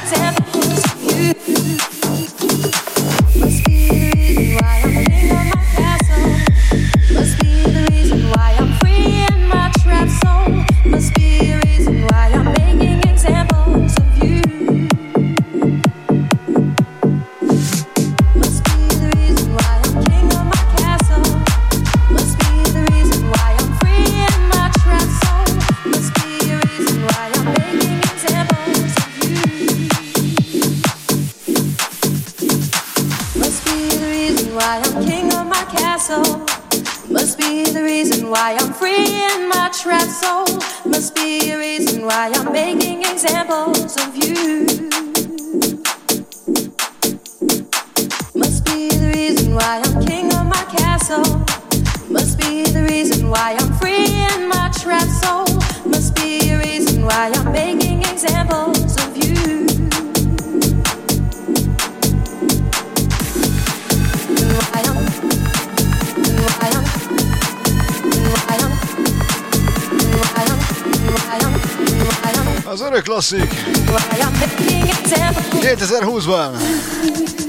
[75.91, 77.40] César Husband.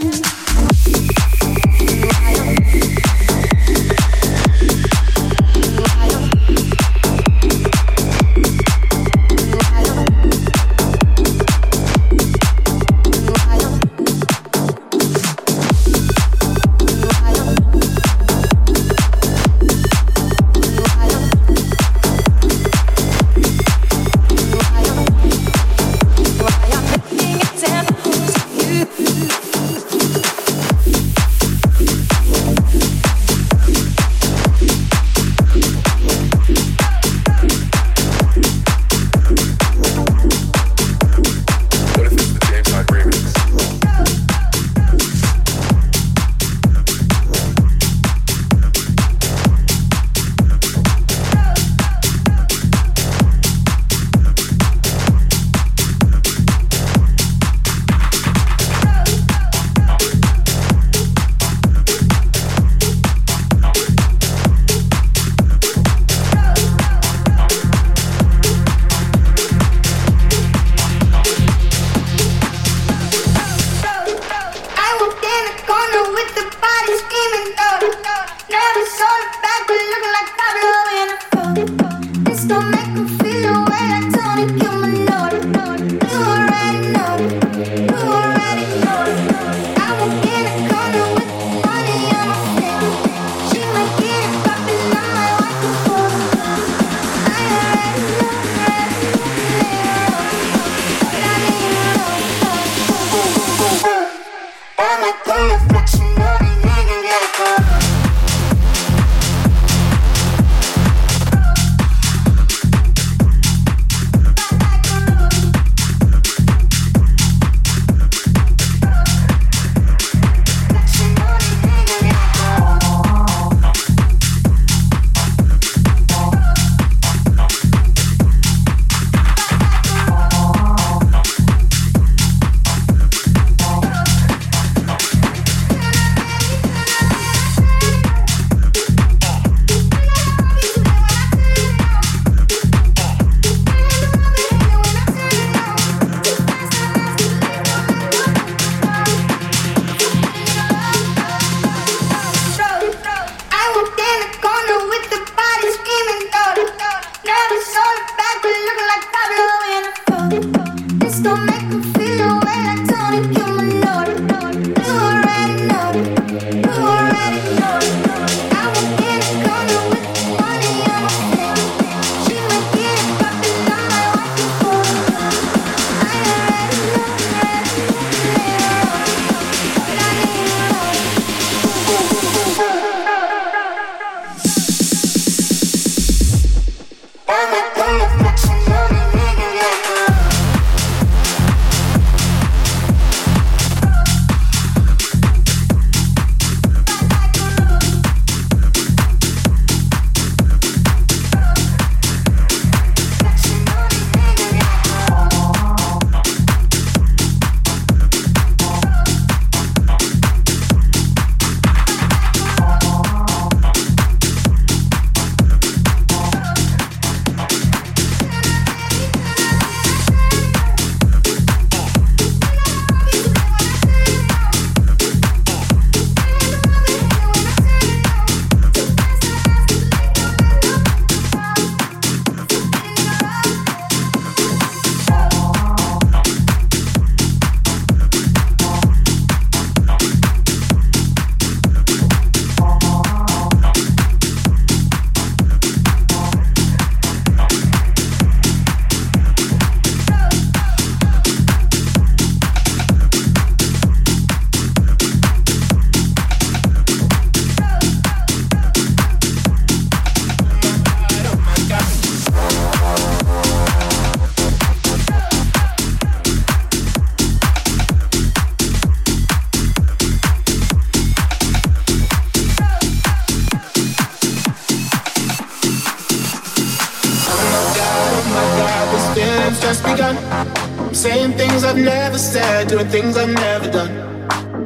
[282.82, 283.90] doing things I've never done.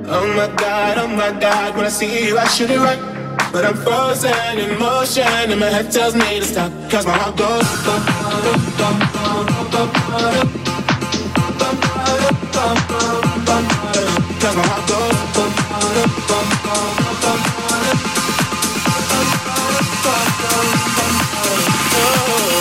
[0.09, 2.99] Oh my god, oh my god, when I see you, I should it right.
[3.53, 6.73] But I'm frozen in motion, and my head tells me to stop.
[6.91, 7.65] Cause my heart goes.
[14.41, 15.27] Cause my heart goes.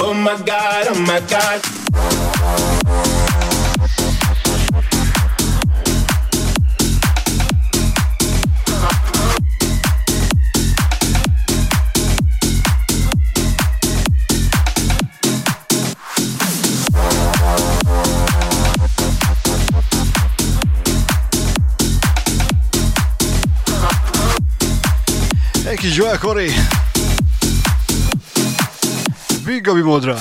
[0.08, 1.75] Oh my god, oh my god.
[25.92, 26.52] Joel Corey.
[29.46, 30.16] Big Gabi módra.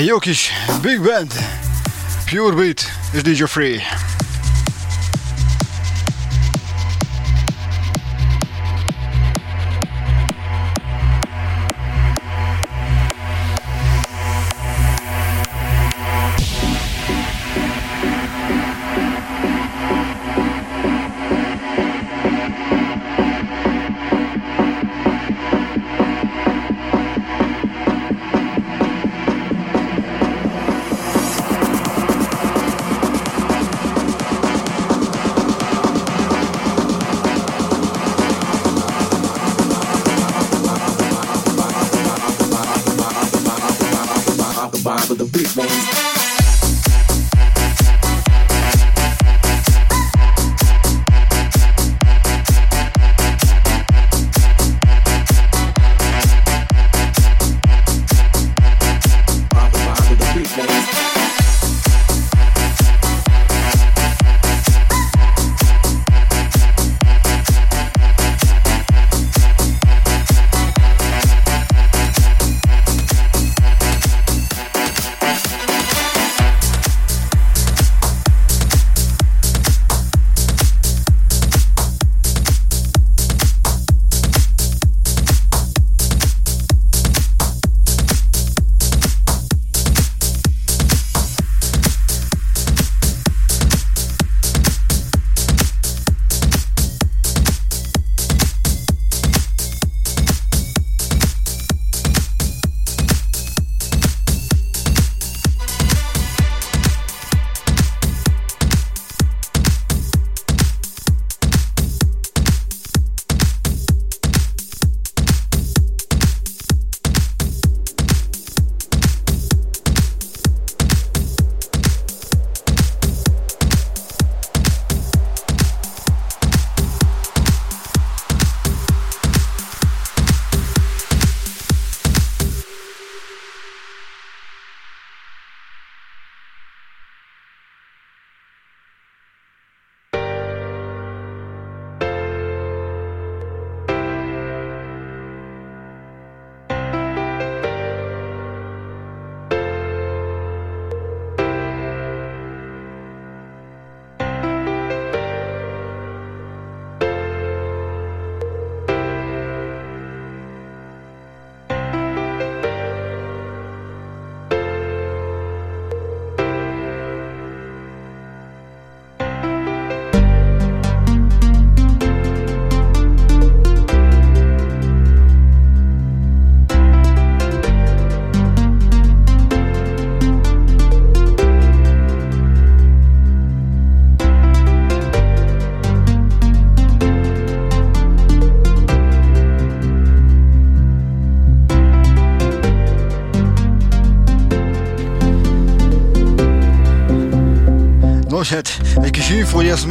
[0.00, 0.50] Egy jó kis
[0.82, 1.32] Big Band,
[2.30, 4.09] Pure Beat és DJ Free.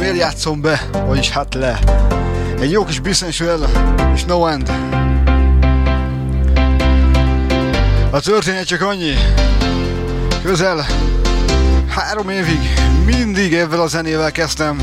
[0.00, 1.78] Miért játszom be, vagyis hát le.
[2.60, 3.60] Egy jó kis Bissenswell
[4.14, 4.72] és No End.
[8.10, 9.14] A történet csak annyi.
[10.42, 10.86] Közel
[11.88, 12.58] három évig
[13.04, 14.80] mindig ezzel a zenével kezdtem.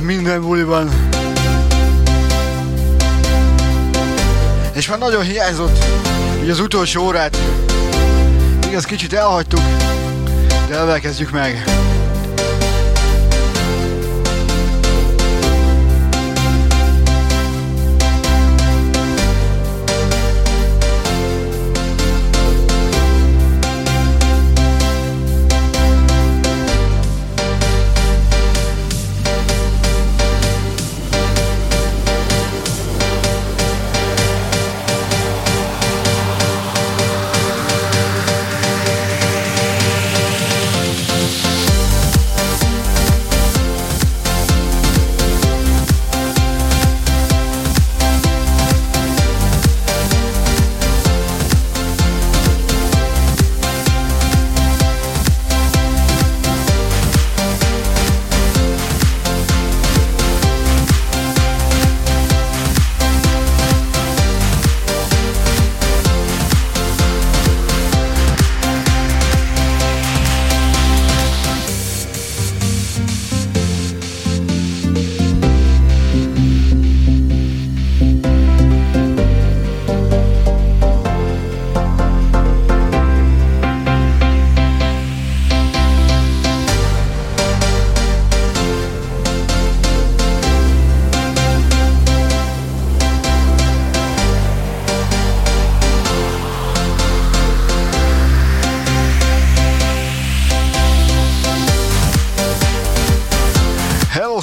[0.00, 0.90] Minden buliban.
[4.74, 5.84] És már nagyon hiányzott,
[6.38, 7.36] hogy az utolsó órát
[8.68, 9.62] igaz kicsit elhagytuk,
[10.68, 11.64] de ezzel kezdjük meg.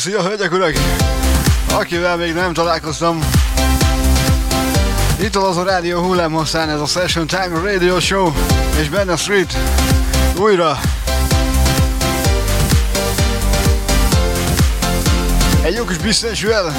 [0.02, 0.74] Szia hölgyek, urak!
[1.74, 3.20] Akivel még nem találkoztam,
[5.20, 8.32] itt az a rádió hullámhosszán ez a Session Time Radio Show,
[8.80, 9.58] és benne Street
[10.36, 10.80] újra.
[15.62, 16.74] Egy jó kis biztensvel.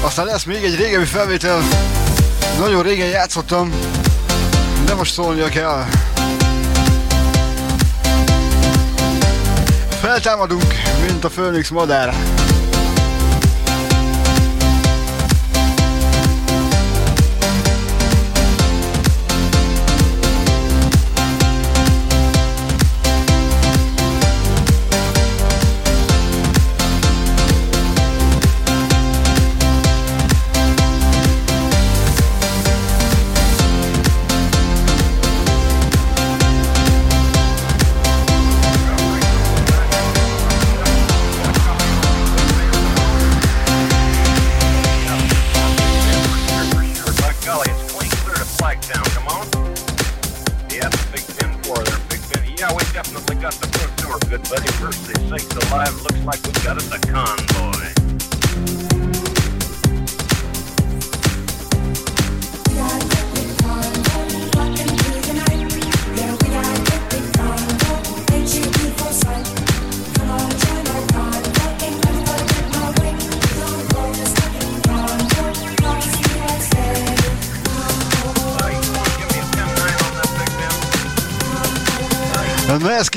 [0.00, 1.62] Aztán lesz még egy régebbi felvétel,
[2.58, 3.72] nagyon régen játszottam,
[4.88, 5.84] de most szólnia kell.
[10.00, 10.74] Feltámadunk,
[11.06, 12.37] mint a Főnix madár.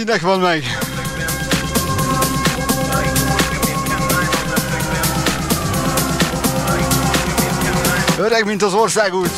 [0.05, 0.77] Kinek van meg?
[8.17, 9.31] Öreg, mint az országút.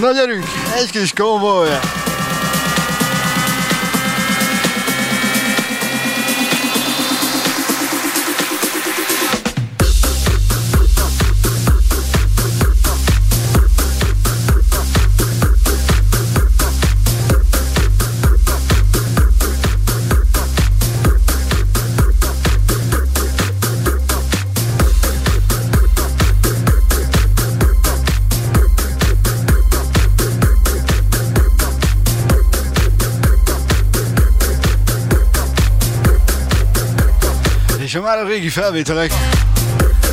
[0.00, 0.44] Na gyerünk,
[0.76, 1.68] egy kis konvoj.
[38.02, 39.12] Már a régi felvételek,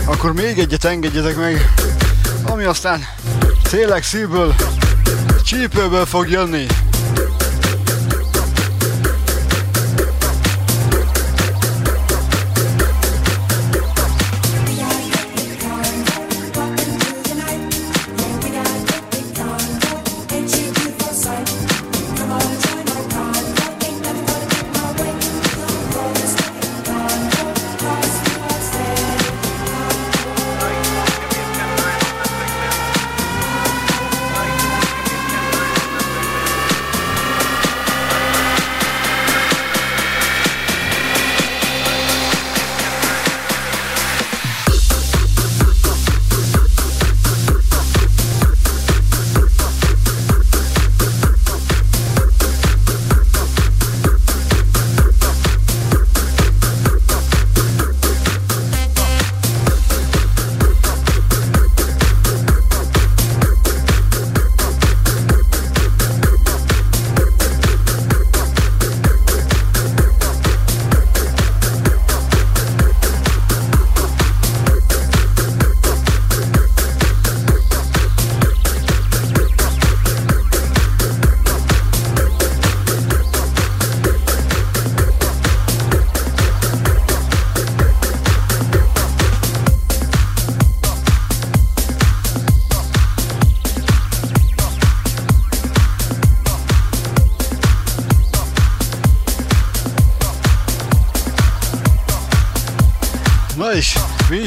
[0.06, 1.74] akkor még egyet engedjetek meg,
[2.44, 3.06] ami aztán
[3.70, 4.56] tényleg szívből,
[5.44, 6.66] csípőből fog jönni.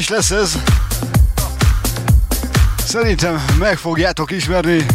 [0.03, 0.57] is lesz ez.
[2.85, 4.85] Szerintem meg fogjátok ismerni.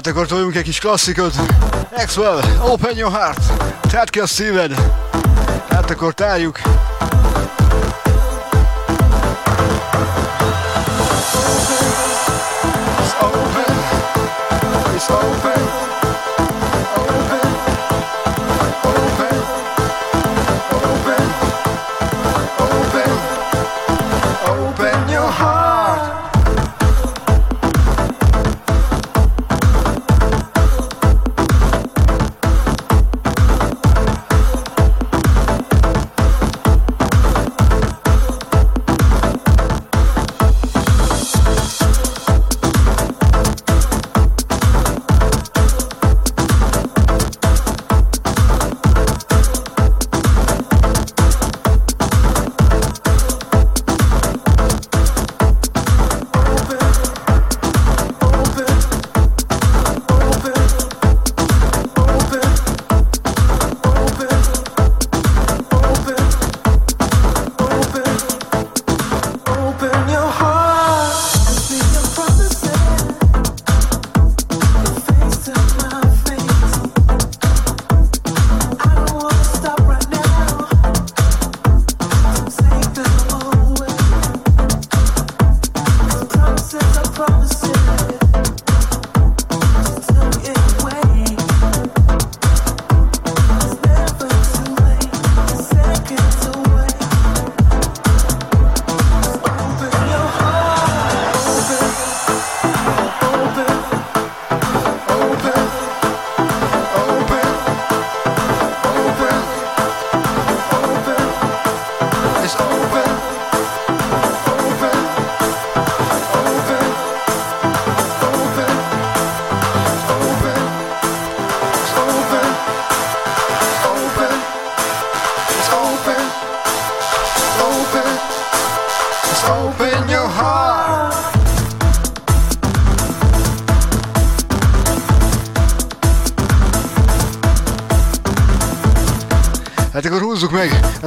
[0.00, 1.34] Hát akkor toljunk egy kis klasszikot.
[1.96, 3.40] Maxwell, open your heart.
[3.90, 4.74] Tedd ki a szíved.
[5.68, 6.58] Hát akkor tárjuk.
[12.98, 13.74] It's open.
[14.96, 15.89] It's open.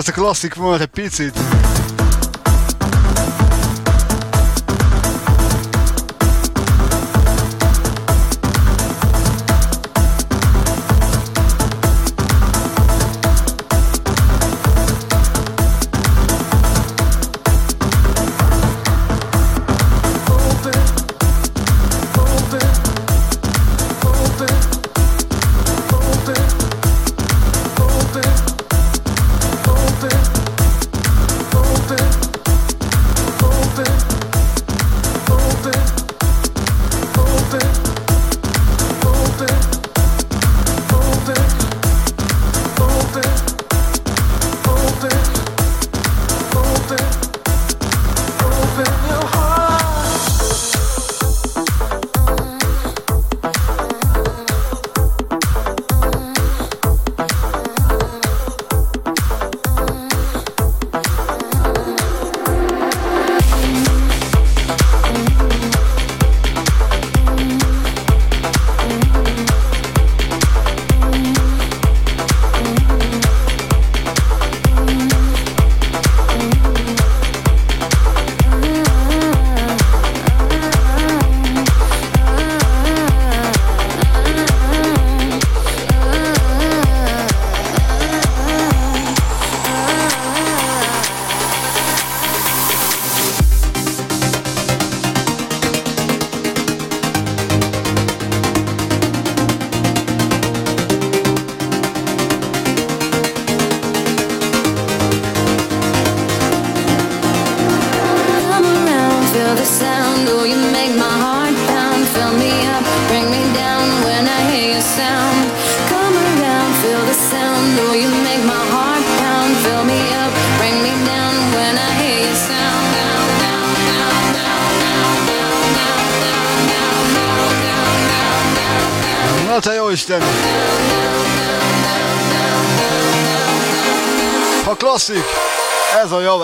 [0.04, 1.40] Ez a klasszik volt egy picit.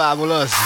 [0.10, 0.59] fabuloso.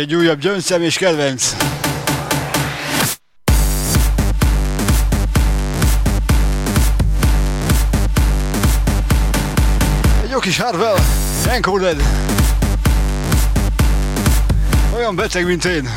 [0.00, 1.54] egy újabb gyöngyszem és kedvenc.
[10.22, 10.96] Egy jó kis harvel.
[11.48, 12.02] encoded.
[14.94, 15.88] Olyan beteg, mint én.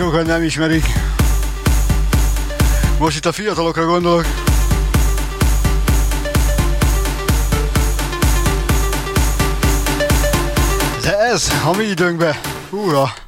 [0.00, 0.84] Sokan nem ismerik.
[2.98, 4.26] Most itt a fiatalokra gondolok.
[11.02, 12.34] De ez a mi időnkben,
[12.70, 13.19] húha!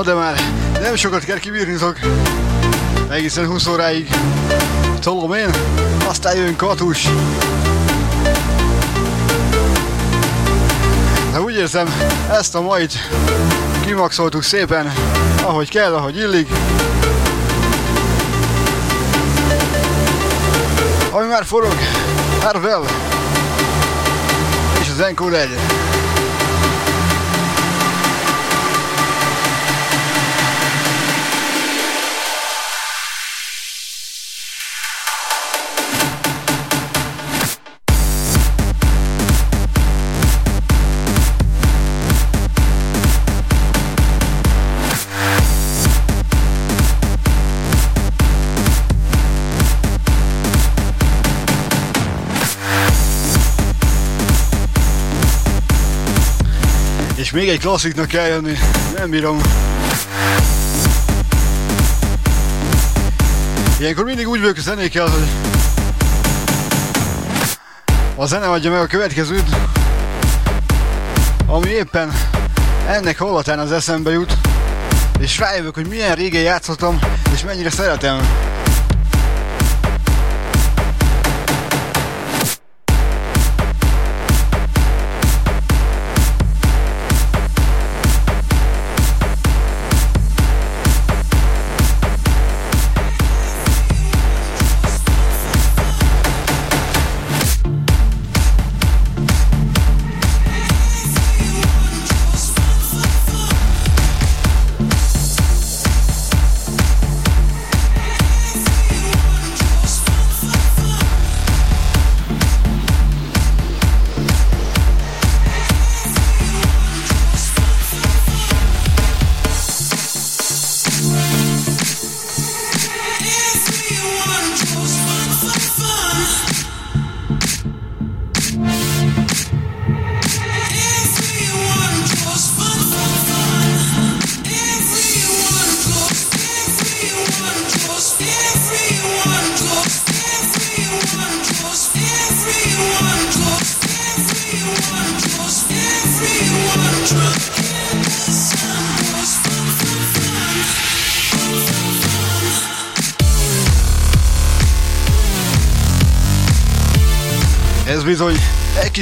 [0.00, 0.40] Na de már
[0.82, 1.98] nem sokat kell kibírnitok.
[3.08, 4.08] Egészen 20 óráig
[5.00, 5.50] tolom én,
[6.08, 7.08] aztán jön Katus.
[11.32, 11.94] De úgy érzem,
[12.30, 12.92] ezt a majd
[13.84, 14.92] kimaxoltuk szépen,
[15.42, 16.48] ahogy kell, ahogy illik.
[21.10, 21.74] Ami már forog,
[22.42, 22.82] Harvel
[24.80, 25.48] és az Encore 1.
[57.50, 58.58] egy klassziknak kell jönni.
[58.96, 59.40] Nem bírom.
[63.78, 65.28] Ilyenkor mindig úgy vagyok a zenékkel, hogy
[68.16, 69.48] a zene adja meg a következőt,
[71.46, 72.12] ami éppen
[72.88, 74.36] ennek hallatán az eszembe jut,
[75.18, 76.98] és rájövök, hogy milyen régen játszottam,
[77.34, 78.49] és mennyire szeretem.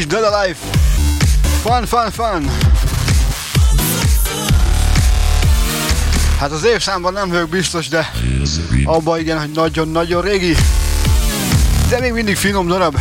[0.09, 0.59] Dead Alive.
[1.63, 2.51] Fun, fun, fun.
[6.39, 8.13] Hát az évszámban nem vagyok biztos, de
[8.85, 10.57] abban igen, hogy nagyon-nagyon régi.
[11.89, 12.97] De még mindig finom darab.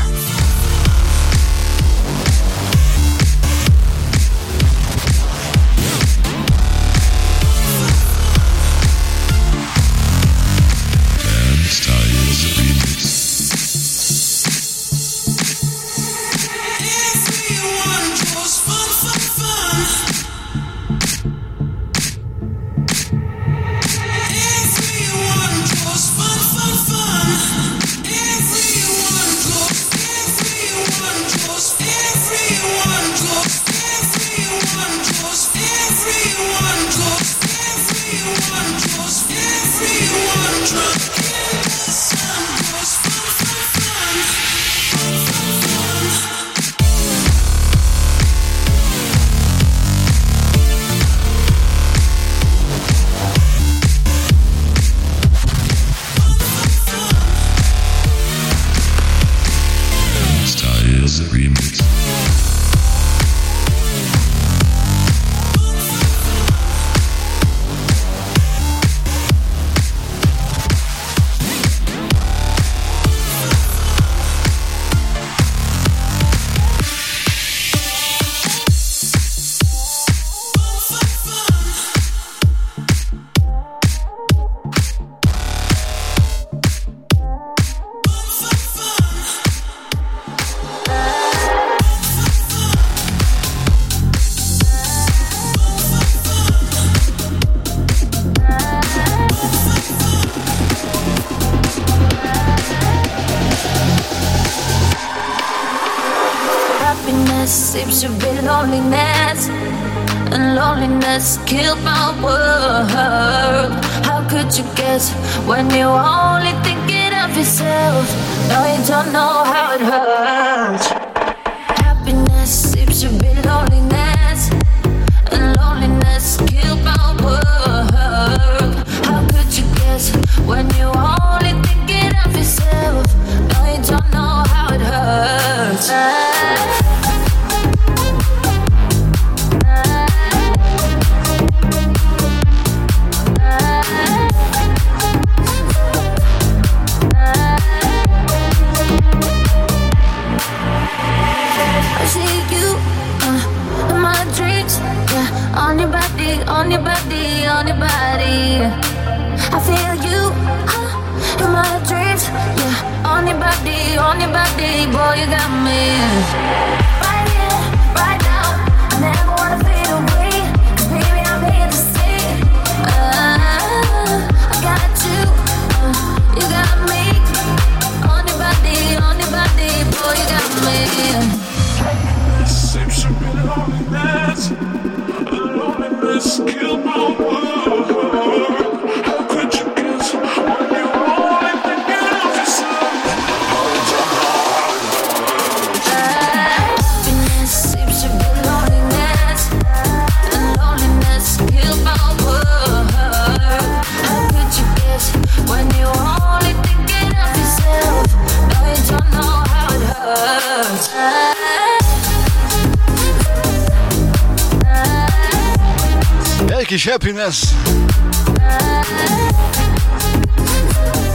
[216.78, 217.44] kis happiness.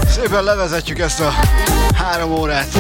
[0.09, 1.33] Szépen levezetjük ezt a
[1.95, 2.79] három órát.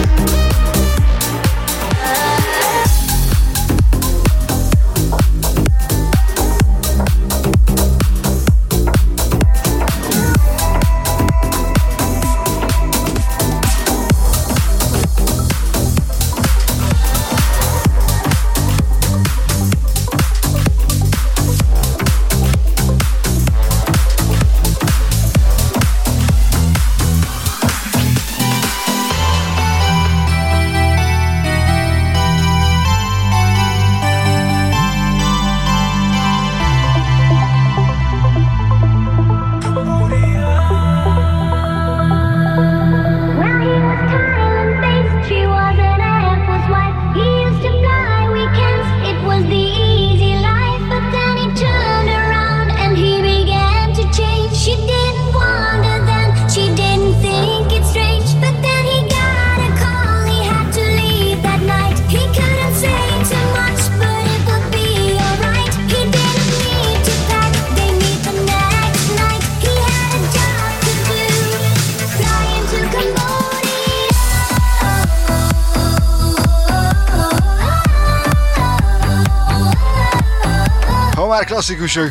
[81.62, 82.08] klasszikusok.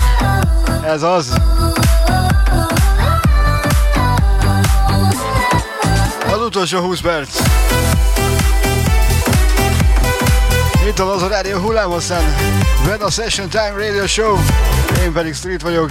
[0.86, 1.34] Ez az.
[6.32, 7.40] Az utolsó 20 perc.
[10.88, 12.36] Itt van az a rádió hullámhosszán.
[12.86, 14.38] Veda Session Time Radio Show.
[15.04, 15.90] Én pedig Street vagyok.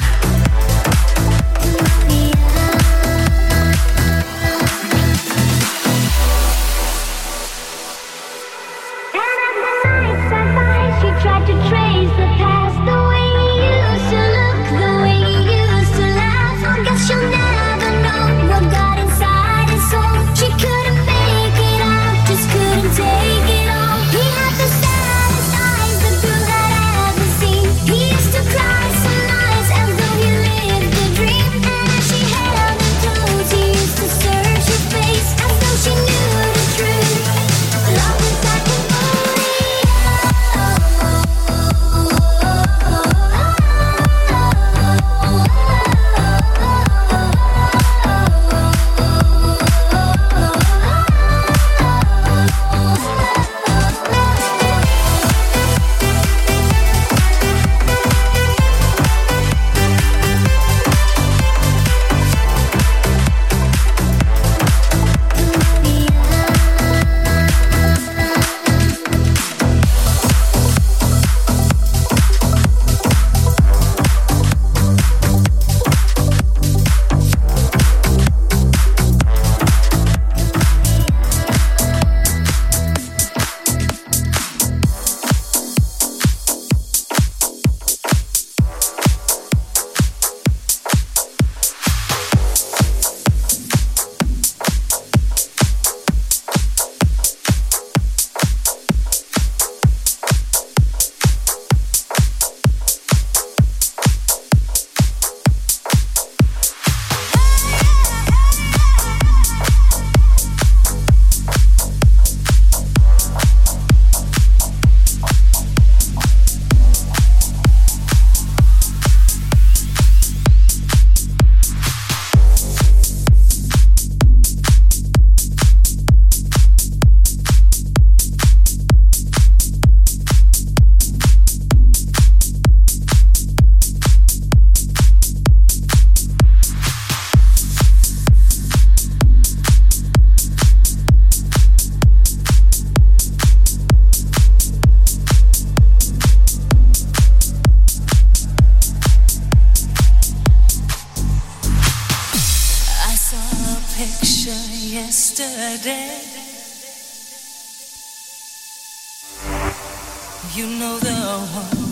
[160.60, 161.14] You know the
[161.56, 161.88] one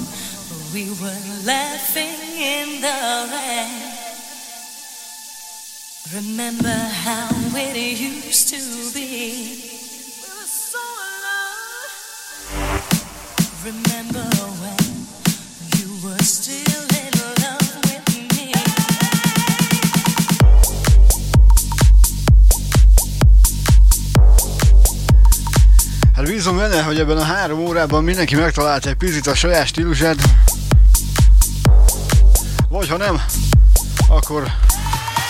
[0.75, 3.01] we were laughing in the
[3.33, 3.95] rain.
[6.15, 8.61] Remember how it used to
[8.93, 9.09] be.
[10.21, 10.85] We were so
[11.17, 11.89] alone.
[13.65, 14.38] Remember
[26.39, 30.17] bízom benne, hogy ebben a három órában mindenki megtalálta egy picit a saját stílusát.
[32.69, 33.23] Vagy ha nem,
[34.09, 34.47] akkor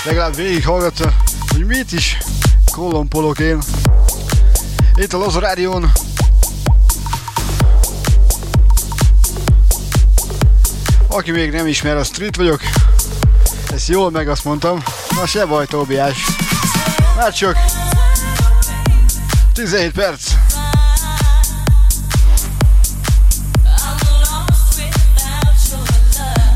[0.04, 1.12] legalább végighallgatta,
[1.52, 2.18] hogy mit is
[2.72, 3.62] kolompolok én.
[4.94, 5.92] Itt a Lozo Rádión.
[11.08, 12.60] Aki még nem ismer, a Street vagyok.
[13.72, 14.82] Ezt jól meg azt mondtam.
[15.10, 16.24] Na se baj, Tóbiás.
[17.16, 17.56] Már csak
[19.52, 20.37] 17 perc.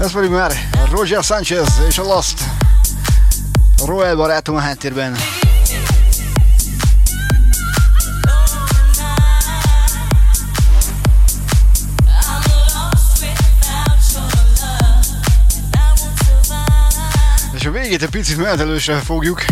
[0.02, 0.52] Ez pedig már
[0.90, 2.44] Roger Sanchez és a Lost.
[3.84, 5.16] Roel barátom a háttérben.
[17.54, 19.44] És a végét egy picit menetelősre fogjuk.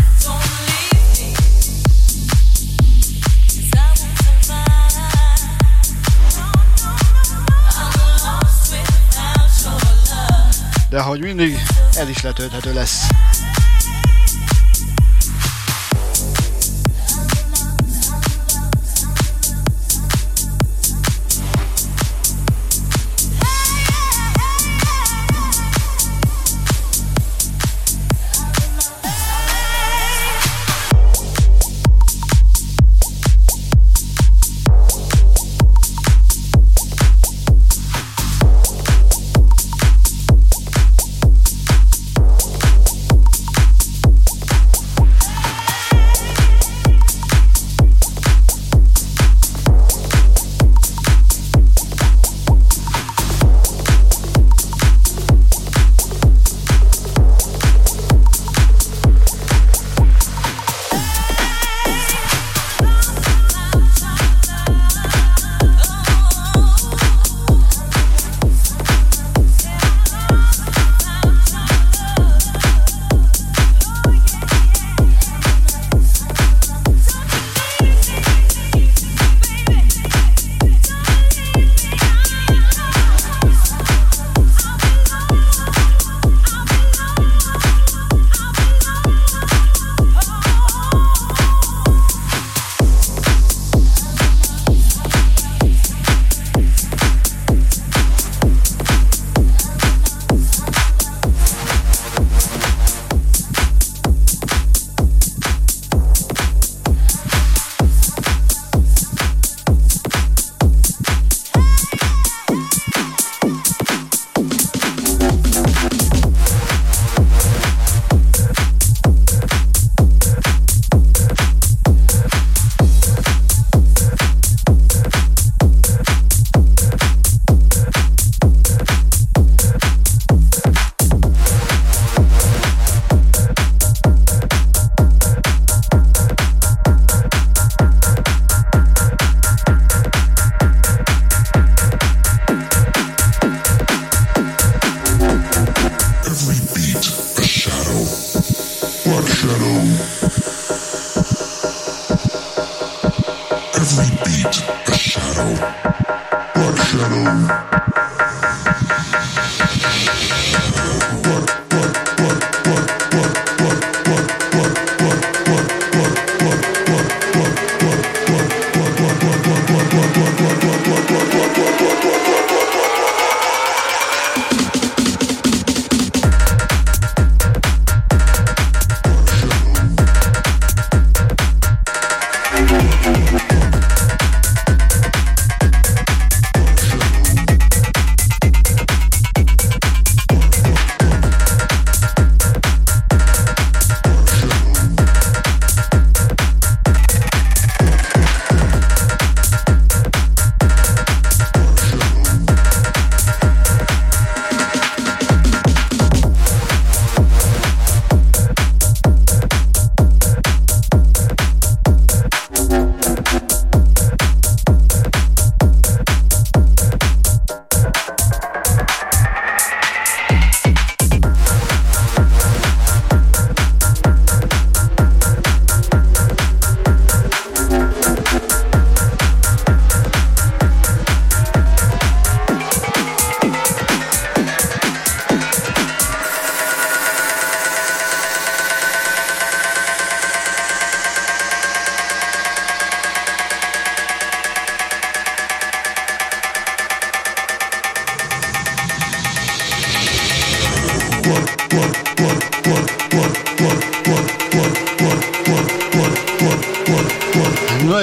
[10.91, 11.57] De ahogy mindig,
[11.93, 13.07] ez is letölthető lesz.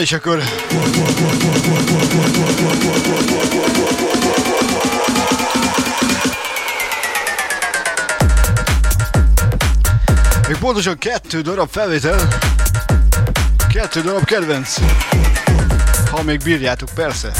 [0.08, 0.42] És akkor...
[10.48, 12.28] Még pontosan kettő darab felvétel.
[13.72, 14.76] Kettő darab kedvenc.
[16.10, 17.32] Ha még bírjátok, persze.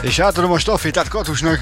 [0.00, 1.60] És átadom a stafétát Katusnak.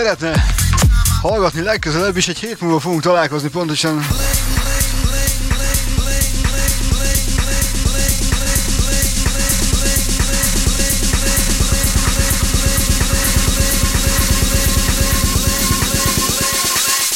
[0.00, 0.44] Szeretne
[1.20, 4.06] hallgatni legközelebb is, egy hét múlva fogunk találkozni pontosan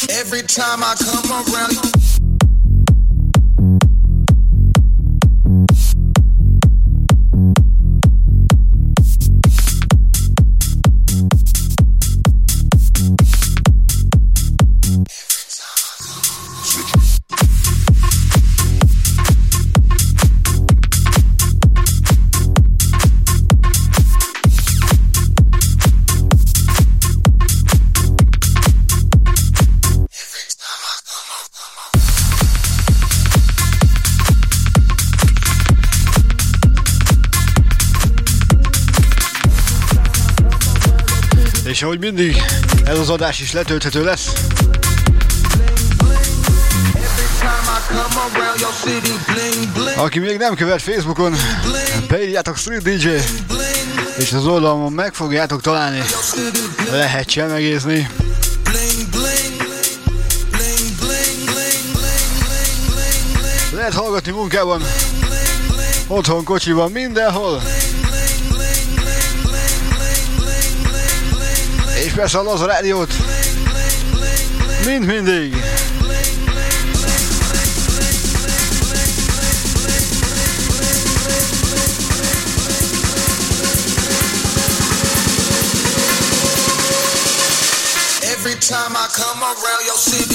[0.09, 1.94] Every time I come around.
[41.95, 42.43] Ahogy mindig,
[42.85, 44.33] ez az adás is letölthető lesz.
[49.97, 51.35] Aki még nem követ Facebookon,
[52.09, 53.09] beírjátok Street DJ,
[54.17, 56.03] és az oldalamon meg fogjátok találni.
[56.91, 58.09] Lehet csemegézni.
[63.73, 64.83] Lehet hallgatni munkában,
[66.07, 67.63] otthon, kocsiban, mindenhol.
[72.15, 73.13] Persze a Laza Rádiót,
[74.87, 75.55] mint mindig.
[88.23, 90.34] Every time I come around your city,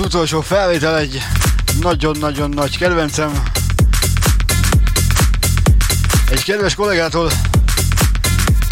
[0.00, 1.22] utolsó felvétel egy
[1.80, 3.42] nagyon-nagyon nagy kedvencem.
[6.30, 7.30] Egy kedves kollégától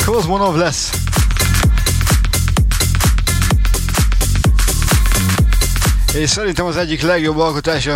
[0.07, 0.91] Kozmonov lesz.
[6.15, 7.95] És szerintem az egyik legjobb alkotása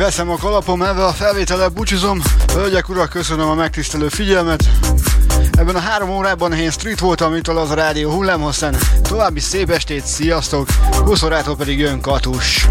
[0.00, 2.22] veszem a kalapom, ebben a felvétellel búcsúzom.
[2.52, 4.64] Hölgyek, urak, köszönöm a megtisztelő figyelmet.
[5.58, 8.76] Ebben a három órában én street voltam, mint az a rádió hullámhosszán.
[9.02, 10.68] További szép estét, sziasztok!
[11.04, 12.66] 20 órától pedig jön Katus.